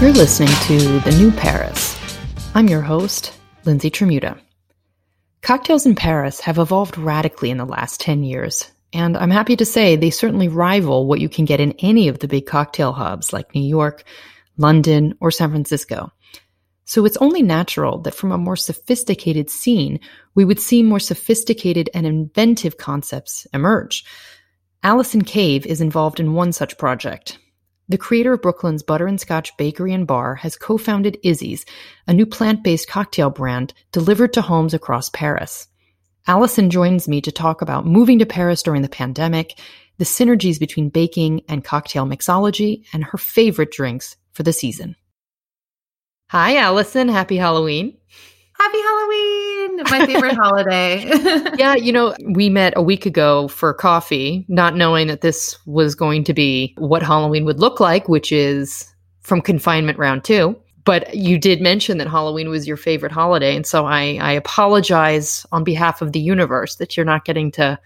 You're 0.00 0.12
listening 0.12 0.48
to 0.62 1.00
The 1.00 1.14
New 1.18 1.30
Paris. 1.30 1.94
I'm 2.54 2.68
your 2.68 2.80
host, 2.80 3.34
Lindsey 3.66 3.90
Tramuta. 3.90 4.40
Cocktails 5.42 5.84
in 5.84 5.94
Paris 5.94 6.40
have 6.40 6.56
evolved 6.56 6.96
radically 6.96 7.50
in 7.50 7.58
the 7.58 7.66
last 7.66 8.00
10 8.00 8.22
years, 8.24 8.70
and 8.94 9.14
I'm 9.14 9.30
happy 9.30 9.56
to 9.56 9.66
say 9.66 9.96
they 9.96 10.08
certainly 10.08 10.48
rival 10.48 11.06
what 11.06 11.20
you 11.20 11.28
can 11.28 11.44
get 11.44 11.60
in 11.60 11.72
any 11.80 12.08
of 12.08 12.20
the 12.20 12.28
big 12.28 12.46
cocktail 12.46 12.92
hubs 12.92 13.34
like 13.34 13.54
New 13.54 13.60
York, 13.60 14.04
London, 14.56 15.18
or 15.20 15.30
San 15.30 15.50
Francisco. 15.50 16.10
So 16.86 17.04
it's 17.04 17.18
only 17.18 17.42
natural 17.42 17.98
that 17.98 18.14
from 18.14 18.32
a 18.32 18.38
more 18.38 18.56
sophisticated 18.56 19.50
scene, 19.50 20.00
we 20.34 20.46
would 20.46 20.60
see 20.60 20.82
more 20.82 20.98
sophisticated 20.98 21.90
and 21.92 22.06
inventive 22.06 22.78
concepts 22.78 23.46
emerge. 23.52 24.06
Allison 24.82 25.24
Kave 25.24 25.66
is 25.66 25.82
involved 25.82 26.20
in 26.20 26.32
one 26.32 26.52
such 26.52 26.78
project, 26.78 27.38
the 27.90 27.98
creator 27.98 28.34
of 28.34 28.42
Brooklyn's 28.42 28.84
Butter 28.84 29.08
and 29.08 29.20
Scotch 29.20 29.56
Bakery 29.56 29.92
and 29.92 30.06
Bar 30.06 30.36
has 30.36 30.56
co 30.56 30.78
founded 30.78 31.18
Izzy's, 31.24 31.66
a 32.06 32.14
new 32.14 32.24
plant 32.24 32.62
based 32.62 32.88
cocktail 32.88 33.30
brand 33.30 33.74
delivered 33.90 34.32
to 34.34 34.42
homes 34.42 34.72
across 34.72 35.08
Paris. 35.08 35.66
Allison 36.28 36.70
joins 36.70 37.08
me 37.08 37.20
to 37.20 37.32
talk 37.32 37.62
about 37.62 37.86
moving 37.86 38.20
to 38.20 38.26
Paris 38.26 38.62
during 38.62 38.82
the 38.82 38.88
pandemic, 38.88 39.58
the 39.98 40.04
synergies 40.04 40.60
between 40.60 40.88
baking 40.88 41.42
and 41.48 41.64
cocktail 41.64 42.06
mixology, 42.06 42.84
and 42.92 43.02
her 43.02 43.18
favorite 43.18 43.72
drinks 43.72 44.16
for 44.32 44.44
the 44.44 44.52
season. 44.52 44.94
Hi, 46.28 46.58
Allison. 46.58 47.08
Happy 47.08 47.38
Halloween. 47.38 47.96
Happy 48.60 48.78
Halloween! 48.82 49.76
My 49.84 50.06
favorite 50.06 50.34
holiday. 50.38 51.02
yeah, 51.56 51.74
you 51.74 51.90
know, 51.90 52.14
we 52.26 52.50
met 52.50 52.74
a 52.76 52.82
week 52.82 53.06
ago 53.06 53.48
for 53.48 53.72
coffee, 53.72 54.44
not 54.48 54.76
knowing 54.76 55.06
that 55.06 55.22
this 55.22 55.58
was 55.64 55.94
going 55.94 56.24
to 56.24 56.34
be 56.34 56.74
what 56.76 57.02
Halloween 57.02 57.46
would 57.46 57.58
look 57.58 57.80
like, 57.80 58.06
which 58.06 58.30
is 58.30 58.92
from 59.20 59.40
confinement 59.40 59.98
round 59.98 60.24
two. 60.24 60.54
But 60.84 61.14
you 61.14 61.38
did 61.38 61.62
mention 61.62 61.96
that 61.98 62.08
Halloween 62.08 62.50
was 62.50 62.68
your 62.68 62.76
favorite 62.76 63.12
holiday. 63.12 63.56
And 63.56 63.64
so 63.66 63.86
I, 63.86 64.18
I 64.20 64.32
apologize 64.32 65.46
on 65.52 65.64
behalf 65.64 66.02
of 66.02 66.12
the 66.12 66.20
universe 66.20 66.76
that 66.76 66.98
you're 66.98 67.06
not 67.06 67.24
getting 67.24 67.50
to 67.52 67.78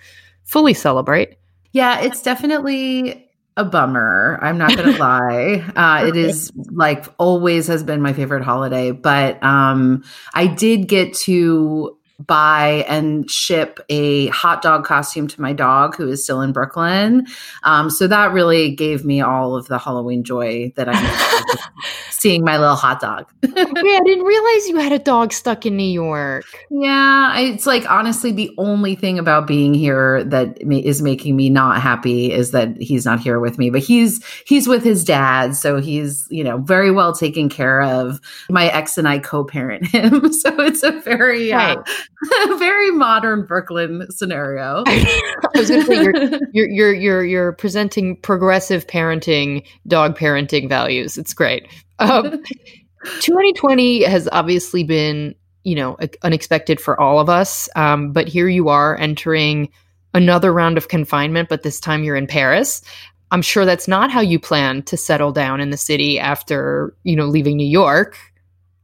fully 0.42 0.74
celebrate. 0.74 1.36
Yeah, 1.70 2.00
it's 2.00 2.20
definitely 2.20 3.23
a 3.56 3.64
bummer. 3.64 4.38
I'm 4.42 4.58
not 4.58 4.76
going 4.76 4.92
to 4.94 4.98
lie. 4.98 5.64
Uh, 5.76 6.06
it 6.06 6.16
is 6.16 6.50
like 6.72 7.06
always 7.18 7.66
has 7.68 7.82
been 7.82 8.02
my 8.02 8.12
favorite 8.12 8.42
holiday, 8.42 8.90
but 8.90 9.42
um, 9.42 10.04
I 10.34 10.46
did 10.46 10.88
get 10.88 11.14
to 11.14 11.96
buy 12.18 12.84
and 12.88 13.28
ship 13.30 13.80
a 13.88 14.28
hot 14.28 14.62
dog 14.62 14.84
costume 14.84 15.26
to 15.28 15.40
my 15.40 15.52
dog 15.52 15.96
who 15.96 16.08
is 16.08 16.22
still 16.22 16.40
in 16.40 16.52
Brooklyn. 16.52 17.26
Um, 17.64 17.90
so 17.90 18.06
that 18.06 18.32
really 18.32 18.74
gave 18.74 19.04
me 19.04 19.20
all 19.20 19.56
of 19.56 19.66
the 19.66 19.78
Halloween 19.78 20.22
joy 20.22 20.72
that 20.76 20.88
I'm 20.88 21.48
seeing 22.10 22.44
my 22.44 22.56
little 22.56 22.76
hot 22.76 23.00
dog. 23.00 23.26
yeah, 23.42 23.50
I 23.56 24.00
didn't 24.04 24.24
realize 24.24 24.68
you 24.68 24.76
had 24.76 24.92
a 24.92 24.98
dog 24.98 25.32
stuck 25.32 25.66
in 25.66 25.76
New 25.76 25.82
York. 25.82 26.44
Yeah, 26.70 27.38
it's 27.38 27.66
like 27.66 27.90
honestly 27.90 28.32
the 28.32 28.50
only 28.56 28.94
thing 28.94 29.18
about 29.18 29.46
being 29.46 29.74
here 29.74 30.24
that 30.24 30.56
is 30.62 31.02
making 31.02 31.36
me 31.36 31.50
not 31.50 31.82
happy 31.82 32.32
is 32.32 32.52
that 32.52 32.80
he's 32.80 33.04
not 33.04 33.20
here 33.20 33.40
with 33.40 33.58
me. 33.58 33.70
But 33.70 33.82
he's 33.82 34.24
he's 34.46 34.66
with 34.66 34.84
his 34.84 35.04
dad, 35.04 35.54
so 35.56 35.80
he's 35.80 36.26
you 36.30 36.44
know 36.44 36.58
very 36.58 36.90
well 36.90 37.12
taken 37.12 37.48
care 37.48 37.82
of. 37.82 38.20
My 38.48 38.68
ex 38.68 38.96
and 38.96 39.08
I 39.08 39.18
co-parent 39.18 39.86
him, 39.94 40.32
so 40.32 40.60
it's 40.60 40.82
a 40.82 40.92
very 40.92 41.52
uh, 41.52 41.58
right. 41.58 41.78
uh, 41.78 41.84
very 42.58 42.90
modern 42.90 43.44
Brooklyn 43.44 44.06
scenario. 44.10 44.82
I 44.86 45.48
was 45.54 45.68
going 45.68 45.80
to 45.80 45.86
say 45.86 46.02
you're, 46.02 46.14
you're, 46.52 46.68
you're 46.68 46.94
you're 46.94 47.24
you're 47.24 47.52
presenting 47.52 48.16
progressive 48.20 48.86
parenting, 48.86 49.64
dog 49.86 50.16
parenting 50.16 50.68
values. 50.68 51.18
It's 51.18 51.34
great. 51.34 51.68
Um, 51.98 52.42
2020 53.20 54.04
has 54.04 54.28
obviously 54.32 54.84
been 54.84 55.34
you 55.64 55.74
know 55.74 55.96
unexpected 56.22 56.80
for 56.80 57.00
all 57.00 57.20
of 57.20 57.28
us, 57.28 57.68
um, 57.76 58.12
but 58.12 58.28
here 58.28 58.48
you 58.48 58.68
are 58.68 58.96
entering 58.98 59.70
another 60.12 60.52
round 60.52 60.78
of 60.78 60.88
confinement, 60.88 61.48
but 61.48 61.62
this 61.62 61.80
time 61.80 62.04
you're 62.04 62.16
in 62.16 62.26
Paris. 62.26 62.82
I'm 63.30 63.42
sure 63.42 63.64
that's 63.64 63.88
not 63.88 64.10
how 64.10 64.20
you 64.20 64.38
plan 64.38 64.82
to 64.84 64.96
settle 64.96 65.32
down 65.32 65.60
in 65.60 65.70
the 65.70 65.76
city 65.76 66.18
after 66.20 66.94
you 67.04 67.16
know 67.16 67.26
leaving 67.26 67.56
New 67.56 67.66
York. 67.66 68.16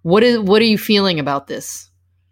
What 0.02 0.22
is 0.22 0.38
what 0.38 0.62
are 0.62 0.66
you 0.66 0.78
feeling 0.78 1.20
about 1.20 1.46
this? 1.46 1.89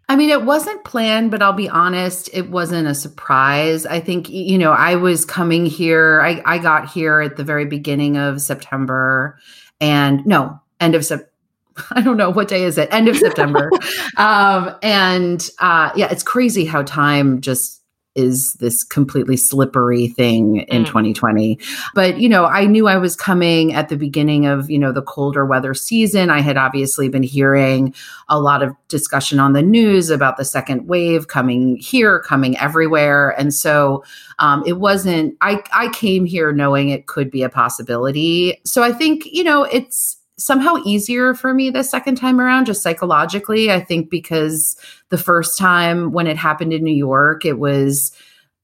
I 0.09 0.15
mean, 0.15 0.31
it 0.31 0.43
wasn't 0.43 0.83
planned, 0.83 1.29
but 1.29 1.43
I'll 1.43 1.53
be 1.53 1.69
honest, 1.69 2.31
it 2.33 2.49
wasn't 2.49 2.87
a 2.87 2.95
surprise. 2.95 3.85
I 3.85 3.99
think, 3.99 4.27
you 4.27 4.57
know, 4.57 4.71
I 4.71 4.95
was 4.95 5.23
coming 5.23 5.67
here, 5.67 6.21
I, 6.21 6.41
I 6.45 6.57
got 6.57 6.89
here 6.89 7.21
at 7.21 7.37
the 7.37 7.43
very 7.43 7.65
beginning 7.65 8.17
of 8.17 8.41
September 8.41 9.37
and 9.79 10.25
no, 10.25 10.59
end 10.79 10.95
of 10.95 11.05
September. 11.05 11.31
I 11.91 12.01
don't 12.01 12.17
know 12.17 12.31
what 12.31 12.47
day 12.47 12.63
is 12.63 12.77
it. 12.77 12.91
End 12.91 13.07
of 13.07 13.17
September. 13.17 13.69
um, 14.17 14.75
and 14.81 15.47
uh, 15.59 15.91
yeah, 15.95 16.09
it's 16.11 16.23
crazy 16.23 16.65
how 16.65 16.81
time 16.81 17.39
just 17.39 17.78
is 18.15 18.53
this 18.55 18.83
completely 18.83 19.37
slippery 19.37 20.07
thing 20.07 20.57
in 20.61 20.83
mm. 20.83 20.87
2020. 20.87 21.59
But, 21.93 22.19
you 22.19 22.27
know, 22.27 22.45
I 22.45 22.65
knew 22.65 22.87
I 22.87 22.97
was 22.97 23.15
coming 23.15 23.73
at 23.73 23.89
the 23.89 23.97
beginning 23.97 24.45
of, 24.45 24.69
you 24.69 24.79
know, 24.79 24.91
the 24.91 25.01
colder 25.01 25.45
weather 25.45 25.73
season. 25.73 26.29
I 26.29 26.41
had 26.41 26.57
obviously 26.57 27.07
been 27.07 27.23
hearing 27.23 27.93
a 28.27 28.39
lot 28.39 28.63
of 28.63 28.73
discussion 28.87 29.39
on 29.39 29.53
the 29.53 29.61
news 29.61 30.09
about 30.09 30.37
the 30.37 30.45
second 30.45 30.87
wave 30.87 31.27
coming 31.27 31.77
here, 31.77 32.19
coming 32.19 32.57
everywhere. 32.57 33.29
And 33.39 33.53
so 33.53 34.03
um, 34.39 34.63
it 34.65 34.79
wasn't, 34.79 35.37
I, 35.41 35.63
I 35.71 35.89
came 35.89 36.25
here 36.25 36.51
knowing 36.51 36.89
it 36.89 37.07
could 37.07 37.29
be 37.29 37.43
a 37.43 37.49
possibility. 37.49 38.59
So 38.65 38.83
I 38.83 38.91
think, 38.91 39.25
you 39.25 39.43
know, 39.43 39.63
it's, 39.63 40.18
somehow 40.39 40.77
easier 40.85 41.33
for 41.33 41.53
me 41.53 41.69
the 41.69 41.83
second 41.83 42.15
time 42.15 42.39
around, 42.39 42.65
just 42.65 42.81
psychologically. 42.81 43.71
I 43.71 43.79
think 43.79 44.09
because 44.09 44.75
the 45.09 45.17
first 45.17 45.57
time 45.57 46.11
when 46.11 46.27
it 46.27 46.37
happened 46.37 46.73
in 46.73 46.83
New 46.83 46.95
York, 46.95 47.45
it 47.45 47.59
was, 47.59 48.11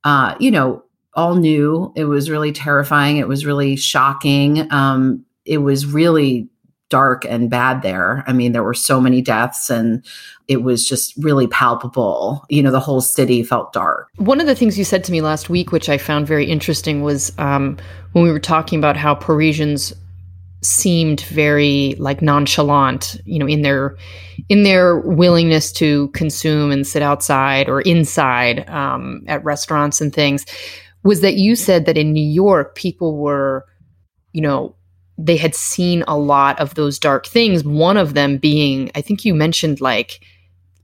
uh, 0.03 0.35
you 0.39 0.49
know, 0.49 0.83
all 1.13 1.35
new. 1.35 1.93
It 1.95 2.05
was 2.05 2.29
really 2.29 2.51
terrifying. 2.51 3.17
It 3.17 3.27
was 3.27 3.45
really 3.45 3.75
shocking. 3.75 4.71
Um, 4.71 5.25
it 5.45 5.59
was 5.59 5.85
really 5.85 6.49
dark 6.89 7.25
and 7.25 7.49
bad 7.49 7.81
there. 7.81 8.23
I 8.27 8.33
mean, 8.33 8.51
there 8.51 8.63
were 8.63 8.73
so 8.73 9.01
many 9.01 9.21
deaths 9.21 9.69
and 9.69 10.05
it 10.47 10.61
was 10.61 10.87
just 10.87 11.15
really 11.17 11.47
palpable. 11.47 12.45
You 12.49 12.61
know, 12.61 12.71
the 12.71 12.79
whole 12.79 13.01
city 13.01 13.43
felt 13.43 13.73
dark. 13.73 14.09
One 14.17 14.39
of 14.39 14.45
the 14.45 14.55
things 14.55 14.77
you 14.77 14.83
said 14.83 15.03
to 15.05 15.11
me 15.11 15.21
last 15.21 15.49
week, 15.49 15.71
which 15.71 15.89
I 15.89 15.97
found 15.97 16.27
very 16.27 16.45
interesting, 16.45 17.01
was 17.01 17.31
um, 17.39 17.77
when 18.11 18.23
we 18.23 18.31
were 18.31 18.39
talking 18.39 18.77
about 18.77 18.97
how 18.97 19.15
Parisians 19.15 19.93
seemed 20.65 21.21
very 21.21 21.95
like 21.97 22.21
nonchalant 22.21 23.21
you 23.25 23.39
know 23.39 23.47
in 23.47 23.61
their 23.61 23.97
in 24.49 24.63
their 24.63 24.97
willingness 24.99 25.71
to 25.71 26.07
consume 26.09 26.71
and 26.71 26.85
sit 26.85 27.01
outside 27.01 27.69
or 27.69 27.81
inside 27.81 28.67
um, 28.69 29.23
at 29.27 29.43
restaurants 29.43 30.01
and 30.01 30.13
things 30.13 30.45
was 31.03 31.21
that 31.21 31.35
you 31.35 31.55
said 31.55 31.85
that 31.85 31.97
in 31.97 32.11
new 32.11 32.27
york 32.27 32.75
people 32.75 33.17
were 33.17 33.65
you 34.33 34.41
know 34.41 34.75
they 35.17 35.37
had 35.37 35.55
seen 35.55 36.03
a 36.07 36.17
lot 36.17 36.59
of 36.59 36.75
those 36.75 36.99
dark 36.99 37.25
things 37.25 37.63
one 37.63 37.97
of 37.97 38.13
them 38.13 38.37
being 38.37 38.91
i 38.95 39.01
think 39.01 39.23
you 39.23 39.33
mentioned 39.33 39.79
like 39.79 40.19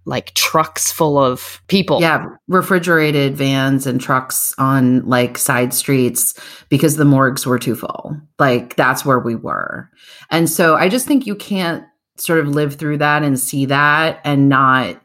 like 0.05 0.33
trucks 0.33 0.91
full 0.91 1.17
of 1.17 1.61
people. 1.67 2.01
Yeah, 2.01 2.25
refrigerated 2.47 3.35
vans 3.35 3.85
and 3.85 4.01
trucks 4.01 4.53
on 4.57 5.07
like 5.07 5.37
side 5.37 5.73
streets 5.73 6.39
because 6.69 6.97
the 6.97 7.05
morgues 7.05 7.45
were 7.45 7.59
too 7.59 7.75
full. 7.75 8.15
Like 8.39 8.75
that's 8.75 9.05
where 9.05 9.19
we 9.19 9.35
were. 9.35 9.89
And 10.29 10.49
so 10.49 10.75
I 10.75 10.89
just 10.89 11.07
think 11.07 11.27
you 11.27 11.35
can't 11.35 11.83
sort 12.17 12.39
of 12.39 12.49
live 12.49 12.75
through 12.75 12.97
that 12.97 13.23
and 13.23 13.39
see 13.39 13.65
that 13.65 14.19
and 14.23 14.49
not 14.49 15.01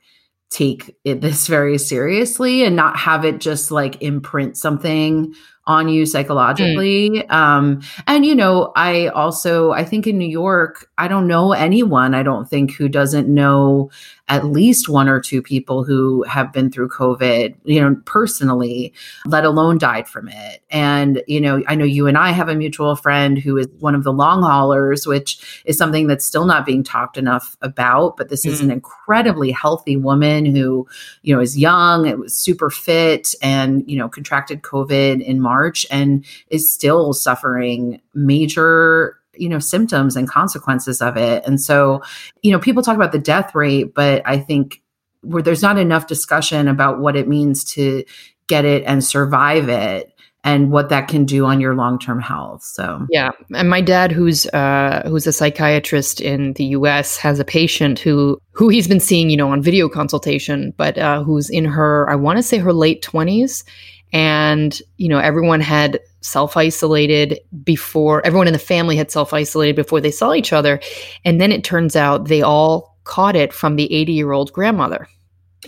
take 0.51 0.95
it 1.05 1.21
this 1.21 1.49
very 1.49 1.77
seriously 1.77 2.65
and 2.65 2.77
not 2.77 2.97
have 2.97 3.25
it 3.25 3.39
just 3.39 3.71
like 3.71 4.01
imprint 4.01 4.57
something 4.57 5.35
on 5.67 5.89
you 5.89 6.07
psychologically. 6.07 7.11
Mm. 7.11 7.33
Um, 7.33 7.83
and 8.07 8.25
you 8.25 8.35
know, 8.35 8.73
I 8.77 9.09
also 9.09 9.73
I 9.73 9.85
think 9.85 10.07
in 10.07 10.17
New 10.17 10.29
York, 10.29 10.89
I 10.97 11.09
don't 11.09 11.27
know 11.27 11.53
anyone, 11.53 12.15
I 12.15 12.23
don't 12.23 12.49
think 12.49 12.73
who 12.73 12.89
doesn't 12.89 13.29
know 13.29 13.91
at 14.29 14.45
least 14.45 14.89
one 14.89 15.09
or 15.09 15.21
two 15.21 15.41
people 15.41 15.85
who 15.85 16.25
have 16.25 16.53
been 16.53 16.71
through 16.71 16.89
COVID, 16.89 17.55
you 17.65 17.81
know, 17.81 17.95
personally, 18.07 18.93
let 19.25 19.45
alone 19.45 19.79
died 19.79 20.09
from 20.09 20.29
it. 20.29 20.63
And, 20.69 21.23
you 21.29 21.41
know, 21.41 21.63
I 21.69 21.77
know 21.77 21.85
you 21.85 22.09
and 22.09 22.19
I 22.19 22.33
have 22.33 22.49
a 22.49 22.55
mutual 22.57 22.97
friend 22.97 23.39
who 23.39 23.57
is 23.57 23.69
one 23.79 23.95
of 23.95 24.03
the 24.03 24.13
long 24.13 24.43
haulers, 24.43 25.07
which 25.07 25.63
is 25.65 25.79
something 25.79 26.09
that's 26.09 26.25
still 26.25 26.45
not 26.45 26.67
being 26.67 26.83
talked 26.83 27.17
enough 27.17 27.57
about. 27.63 28.17
But 28.17 28.29
this 28.29 28.45
mm. 28.45 28.51
is 28.51 28.61
an 28.61 28.69
mm. 28.69 28.73
incredibly 28.73 29.53
healthy 29.53 29.97
woman 29.97 30.45
who, 30.45 30.89
you 31.23 31.35
know, 31.35 31.41
is 31.41 31.57
young, 31.57 32.07
it 32.07 32.19
was 32.19 32.35
super 32.35 32.69
fit 32.69 33.33
and, 33.41 33.89
you 33.89 33.97
know, 33.97 34.09
contracted 34.09 34.63
COVID 34.63 35.23
in 35.23 35.41
March 35.41 35.87
and 35.89 36.25
is 36.49 36.69
still 36.69 37.13
suffering 37.13 38.01
major 38.13 39.16
you 39.39 39.49
know 39.49 39.59
symptoms 39.59 40.17
and 40.17 40.29
consequences 40.29 41.01
of 41.01 41.17
it 41.17 41.45
and 41.47 41.61
so 41.61 42.03
you 42.43 42.51
know 42.51 42.59
people 42.59 42.83
talk 42.83 42.97
about 42.97 43.13
the 43.13 43.19
death 43.19 43.55
rate 43.55 43.95
but 43.95 44.23
i 44.27 44.39
think 44.39 44.83
where 45.23 45.43
there's 45.43 45.63
not 45.63 45.79
enough 45.79 46.07
discussion 46.07 46.69
about 46.69 47.01
what 47.01 47.17
it 47.17 47.29
means 47.29 47.65
to 47.65 48.05
get 48.47 48.65
it 48.65 48.85
and 48.85 49.03
survive 49.03 49.69
it 49.69 50.13
and 50.47 50.71
what 50.71 50.91
that 50.91 51.09
can 51.09 51.25
do 51.25 51.45
on 51.45 51.61
your 51.61 51.75
long-term 51.75 52.21
health. 52.21 52.63
So 52.63 53.05
yeah, 53.11 53.31
and 53.53 53.69
my 53.69 53.81
dad, 53.81 54.13
who's 54.13 54.47
uh, 54.47 55.03
who's 55.07 55.27
a 55.27 55.33
psychiatrist 55.33 56.21
in 56.21 56.53
the 56.53 56.65
U.S., 56.67 57.17
has 57.17 57.41
a 57.41 57.45
patient 57.45 57.99
who 57.99 58.41
who 58.53 58.69
he's 58.69 58.87
been 58.87 59.01
seeing, 59.01 59.29
you 59.29 59.37
know, 59.37 59.51
on 59.51 59.61
video 59.61 59.89
consultation, 59.89 60.73
but 60.77 60.97
uh, 60.99 61.25
who's 61.25 61.51
in 61.51 61.65
her, 61.65 62.09
I 62.09 62.15
want 62.15 62.39
to 62.39 62.45
say 62.45 62.59
her 62.59 62.73
late 62.73 63.03
twenties, 63.03 63.65
and 64.13 64.81
you 64.99 65.09
know, 65.09 65.19
everyone 65.19 65.61
had 65.61 65.99
self 66.27 66.57
isolated 66.57 67.41
before 67.63 68.25
everyone 68.27 68.47
in 68.47 68.53
the 68.53 68.59
family 68.59 68.97
had 68.97 69.11
self 69.11 69.33
isolated 69.33 69.77
before 69.77 70.01
they 70.01 70.11
saw 70.11 70.35
each 70.35 70.53
other. 70.53 70.81
And 71.25 71.41
then 71.41 71.53
it 71.53 71.65
turns 71.65 71.97
out 71.97 72.29
they 72.29 72.43
all 72.43 72.99
caught 73.05 73.37
it 73.37 73.53
from 73.53 73.77
the 73.77 73.93
80 73.93 74.13
year 74.13 74.33
old 74.33 74.53
grandmother. 74.53 75.09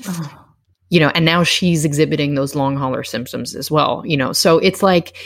Oh. 0.07 0.35
You 0.91 1.01
know, 1.01 1.11
and 1.11 1.27
now 1.27 1.43
she's 1.43 1.85
exhibiting 1.85 2.35
those 2.35 2.55
long 2.55 2.75
hauler 2.75 3.05
symptoms 3.05 3.55
as 3.55 3.71
well. 3.71 4.03
You 4.07 4.17
know, 4.17 4.33
so 4.33 4.59
it's 4.59 4.83
like 4.83 5.19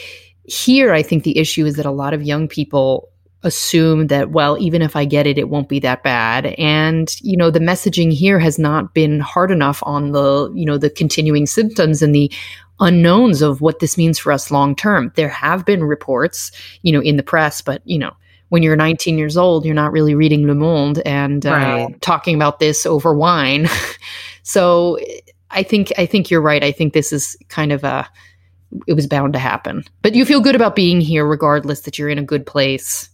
here, 0.42 0.92
I 0.92 1.04
think 1.04 1.22
the 1.22 1.38
issue 1.38 1.64
is 1.66 1.76
that 1.76 1.86
a 1.86 1.92
lot 1.92 2.14
of 2.14 2.24
young 2.24 2.48
people 2.48 3.12
assume 3.44 4.06
that 4.06 4.30
well 4.30 4.56
even 4.60 4.82
if 4.82 4.94
i 4.94 5.04
get 5.04 5.26
it 5.26 5.36
it 5.36 5.48
won't 5.48 5.68
be 5.68 5.80
that 5.80 6.02
bad 6.04 6.46
and 6.58 7.16
you 7.22 7.36
know 7.36 7.50
the 7.50 7.58
messaging 7.58 8.12
here 8.12 8.38
has 8.38 8.58
not 8.58 8.94
been 8.94 9.18
hard 9.18 9.50
enough 9.50 9.82
on 9.84 10.12
the 10.12 10.50
you 10.54 10.64
know 10.64 10.78
the 10.78 10.90
continuing 10.90 11.44
symptoms 11.44 12.02
and 12.02 12.14
the 12.14 12.30
unknowns 12.80 13.42
of 13.42 13.60
what 13.60 13.78
this 13.78 13.96
means 13.96 14.18
for 14.18 14.32
us 14.32 14.50
long 14.50 14.74
term. 14.74 15.12
There 15.14 15.28
have 15.28 15.64
been 15.64 15.84
reports, 15.84 16.52
you 16.82 16.92
know, 16.92 17.00
in 17.00 17.16
the 17.16 17.22
press, 17.22 17.60
but 17.60 17.82
you 17.84 17.98
know, 17.98 18.12
when 18.52 18.62
you're 18.62 18.76
19 18.76 19.16
years 19.16 19.36
old, 19.36 19.64
you're 19.64 19.74
not 19.74 19.92
really 19.92 20.14
reading 20.14 20.46
Le 20.46 20.54
Monde 20.54 20.98
and 21.06 21.46
uh, 21.46 21.50
right. 21.50 22.00
talking 22.02 22.34
about 22.34 22.60
this 22.60 22.84
over 22.84 23.14
wine. 23.14 23.66
so 24.42 24.98
I 25.50 25.62
think 25.62 25.92
I 25.96 26.06
think 26.06 26.30
you're 26.30 26.42
right. 26.42 26.62
I 26.62 26.72
think 26.72 26.92
this 26.92 27.12
is 27.12 27.36
kind 27.48 27.72
of 27.72 27.82
a 27.84 28.06
it 28.86 28.94
was 28.94 29.06
bound 29.06 29.32
to 29.34 29.38
happen. 29.38 29.84
But 30.02 30.14
you 30.14 30.24
feel 30.24 30.40
good 30.40 30.54
about 30.54 30.76
being 30.76 31.00
here 31.00 31.26
regardless 31.26 31.80
that 31.82 31.98
you're 31.98 32.08
in 32.08 32.18
a 32.18 32.22
good 32.22 32.44
place. 32.44 33.08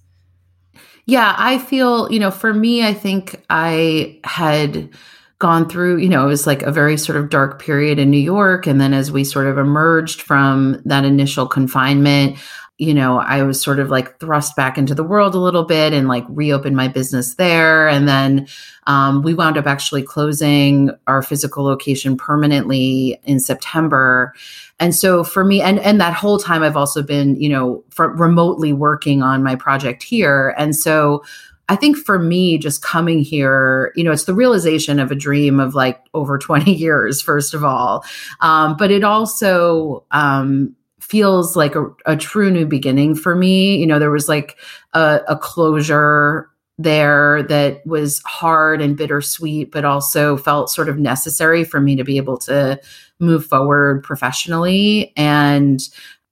Yeah, 1.05 1.35
I 1.39 1.59
feel, 1.59 2.11
you 2.13 2.19
know, 2.19 2.31
for 2.31 2.53
me 2.53 2.85
I 2.85 2.93
think 2.93 3.41
I 3.49 4.21
had 4.25 4.91
gone 5.39 5.69
through, 5.69 5.99
you 5.99 6.09
know, 6.09 6.25
it 6.25 6.29
was 6.29 6.47
like 6.47 6.63
a 6.63 6.73
very 6.73 6.97
sort 6.97 7.17
of 7.17 7.31
dark 7.31 7.63
period 7.63 7.99
in 7.99 8.11
New 8.11 8.19
York. 8.19 8.67
And 8.67 8.81
then 8.81 8.93
as 8.93 9.13
we 9.13 9.23
sort 9.23 9.47
of 9.47 9.57
emerged 9.57 10.21
from 10.21 10.83
that 10.85 11.05
initial 11.05 11.47
confinement, 11.47 12.39
you 12.79 12.95
know, 12.95 13.19
I 13.19 13.43
was 13.43 13.61
sort 13.61 13.81
of 13.81 13.91
like 13.91 14.21
thrust 14.21 14.55
back 14.55 14.79
into 14.79 14.95
the 14.95 15.03
world 15.03 15.35
a 15.35 15.41
little 15.41 15.65
bit 15.65 15.93
and 15.93 16.07
like 16.07 16.25
reopened 16.29 16.77
my 16.77 16.87
business 16.87 17.35
there. 17.35 17.89
And 17.89 18.09
then 18.09 18.47
um, 18.87 19.23
we 19.23 19.35
wound 19.35 19.59
up 19.59 19.67
actually 19.67 20.03
closing 20.03 20.91
our 21.09 21.21
physical 21.21 21.65
location 21.65 22.17
permanently 22.17 23.21
in 23.25 23.41
September. 23.41 24.33
And 24.79 24.95
so 24.95 25.25
for 25.25 25.45
me, 25.45 25.61
and 25.61 25.81
and 25.81 26.01
that 26.01 26.15
whole 26.15 26.39
time, 26.39 26.63
I've 26.63 26.77
also 26.77 27.03
been, 27.03 27.35
you 27.35 27.49
know, 27.49 27.85
remotely 27.99 28.73
working 28.73 29.23
on 29.23 29.43
my 29.43 29.57
project 29.57 30.05
here. 30.05 30.55
And 30.57 30.75
so 30.75 31.25
I 31.69 31.77
think 31.77 31.97
for 31.97 32.19
me, 32.19 32.59
just 32.59 32.83
coming 32.83 33.21
here, 33.21 33.93
you 33.95 34.03
know, 34.03 34.13
it's 34.13 34.25
the 34.25 34.35
realization 34.35 34.99
of 34.99 35.11
a 35.11 35.15
dream 35.15 35.61
of 35.61 35.75
like 35.75 36.01
over 36.15 36.39
20 36.49 36.73
years, 36.73 37.21
first 37.21 37.55
of 37.55 37.65
all. 37.65 38.05
Um, 38.41 38.77
but 38.77 38.91
it 38.91 39.05
also 39.05 40.05
um, 40.11 40.75
feels 41.01 41.57
like 41.57 41.75
a, 41.75 41.87
a, 42.07 42.17
true 42.17 42.51
new 42.51 42.67
beginning 42.67 43.15
for 43.15 43.35
me. 43.35 43.77
You 43.77 43.87
know, 43.87 43.99
there 43.99 44.11
was 44.11 44.29
like 44.29 44.59
a, 44.93 45.21
a 45.29 45.37
closure 45.37 46.51
there 46.79 47.43
that 47.45 47.85
was 47.87 48.23
hard 48.25 48.81
and 48.81 48.97
bittersweet, 48.97 49.73
but 49.73 49.85
also 49.85 50.37
felt 50.37 50.71
sort 50.71 50.89
of 50.89 50.99
necessary 50.99 51.65
for 51.65 51.81
me 51.81 51.97
to 51.97 52.05
be 52.05 52.17
able 52.19 52.39
to 52.39 52.81
move 53.19 53.45
forward 53.45 54.05
professionally. 54.05 55.13
And 55.17 55.81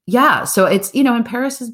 yeah, 0.07 0.45
so 0.45 0.67
it's, 0.67 0.95
you 0.95 1.03
know, 1.03 1.17
and 1.17 1.27
Paris 1.27 1.61
is 1.61 1.73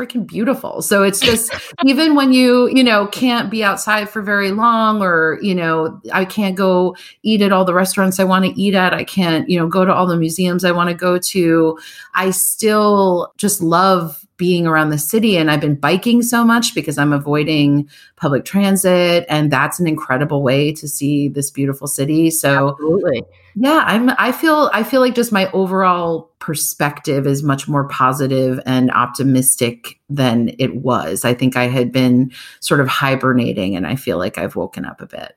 freaking 0.00 0.26
beautiful. 0.26 0.80
So 0.80 1.02
it's 1.02 1.20
just 1.20 1.52
even 1.84 2.14
when 2.14 2.32
you, 2.32 2.68
you 2.68 2.82
know, 2.82 3.06
can't 3.08 3.50
be 3.50 3.62
outside 3.62 4.08
for 4.08 4.22
very 4.22 4.50
long 4.50 5.02
or, 5.02 5.38
you 5.42 5.54
know, 5.54 6.00
I 6.12 6.24
can't 6.24 6.56
go 6.56 6.96
eat 7.22 7.42
at 7.42 7.52
all 7.52 7.64
the 7.64 7.74
restaurants 7.74 8.18
I 8.18 8.24
want 8.24 8.46
to 8.46 8.60
eat 8.60 8.74
at. 8.74 8.94
I 8.94 9.04
can't, 9.04 9.48
you 9.48 9.58
know, 9.58 9.66
go 9.66 9.84
to 9.84 9.92
all 9.92 10.06
the 10.06 10.16
museums 10.16 10.64
I 10.64 10.72
want 10.72 10.88
to 10.88 10.94
go 10.94 11.18
to. 11.18 11.78
I 12.14 12.30
still 12.30 13.32
just 13.36 13.60
love 13.60 14.24
being 14.38 14.66
around 14.66 14.88
the 14.88 14.96
city 14.96 15.36
and 15.36 15.50
I've 15.50 15.60
been 15.60 15.74
biking 15.74 16.22
so 16.22 16.42
much 16.42 16.74
because 16.74 16.96
I'm 16.96 17.12
avoiding 17.12 17.86
public 18.16 18.46
transit 18.46 19.26
and 19.28 19.50
that's 19.50 19.78
an 19.78 19.86
incredible 19.86 20.42
way 20.42 20.72
to 20.72 20.88
see 20.88 21.28
this 21.28 21.50
beautiful 21.50 21.86
city. 21.86 22.30
So 22.30 22.70
Absolutely. 22.70 23.22
Yeah, 23.56 23.82
I'm 23.84 24.10
I 24.18 24.32
feel 24.32 24.70
I 24.72 24.82
feel 24.82 25.00
like 25.00 25.14
just 25.14 25.32
my 25.32 25.50
overall 25.52 26.30
perspective 26.38 27.26
is 27.26 27.42
much 27.42 27.68
more 27.68 27.88
positive 27.88 28.60
and 28.64 28.90
optimistic 28.90 29.98
than 30.08 30.54
it 30.58 30.76
was. 30.76 31.24
I 31.24 31.34
think 31.34 31.56
I 31.56 31.64
had 31.64 31.92
been 31.92 32.32
sort 32.60 32.80
of 32.80 32.88
hibernating 32.88 33.76
and 33.76 33.86
I 33.86 33.96
feel 33.96 34.18
like 34.18 34.38
I've 34.38 34.56
woken 34.56 34.84
up 34.84 35.00
a 35.00 35.06
bit. 35.06 35.36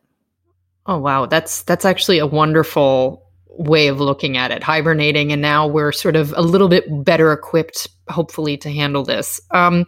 Oh 0.86 1.00
wow, 1.00 1.26
that's 1.26 1.64
that's 1.64 1.86
actually 1.86 2.20
a 2.20 2.28
wonderful 2.28 3.24
way 3.56 3.88
of 3.88 4.00
looking 4.00 4.38
at 4.38 4.52
it, 4.52 4.64
hibernating, 4.64 5.32
and 5.32 5.42
now 5.42 5.68
we're 5.68 5.92
sort 5.92 6.16
of 6.16 6.34
a 6.36 6.42
little 6.42 6.68
bit 6.68 6.86
better 7.04 7.32
equipped, 7.32 7.88
hopefully, 8.10 8.58
to 8.58 8.70
handle 8.70 9.04
this. 9.04 9.40
Um, 9.52 9.86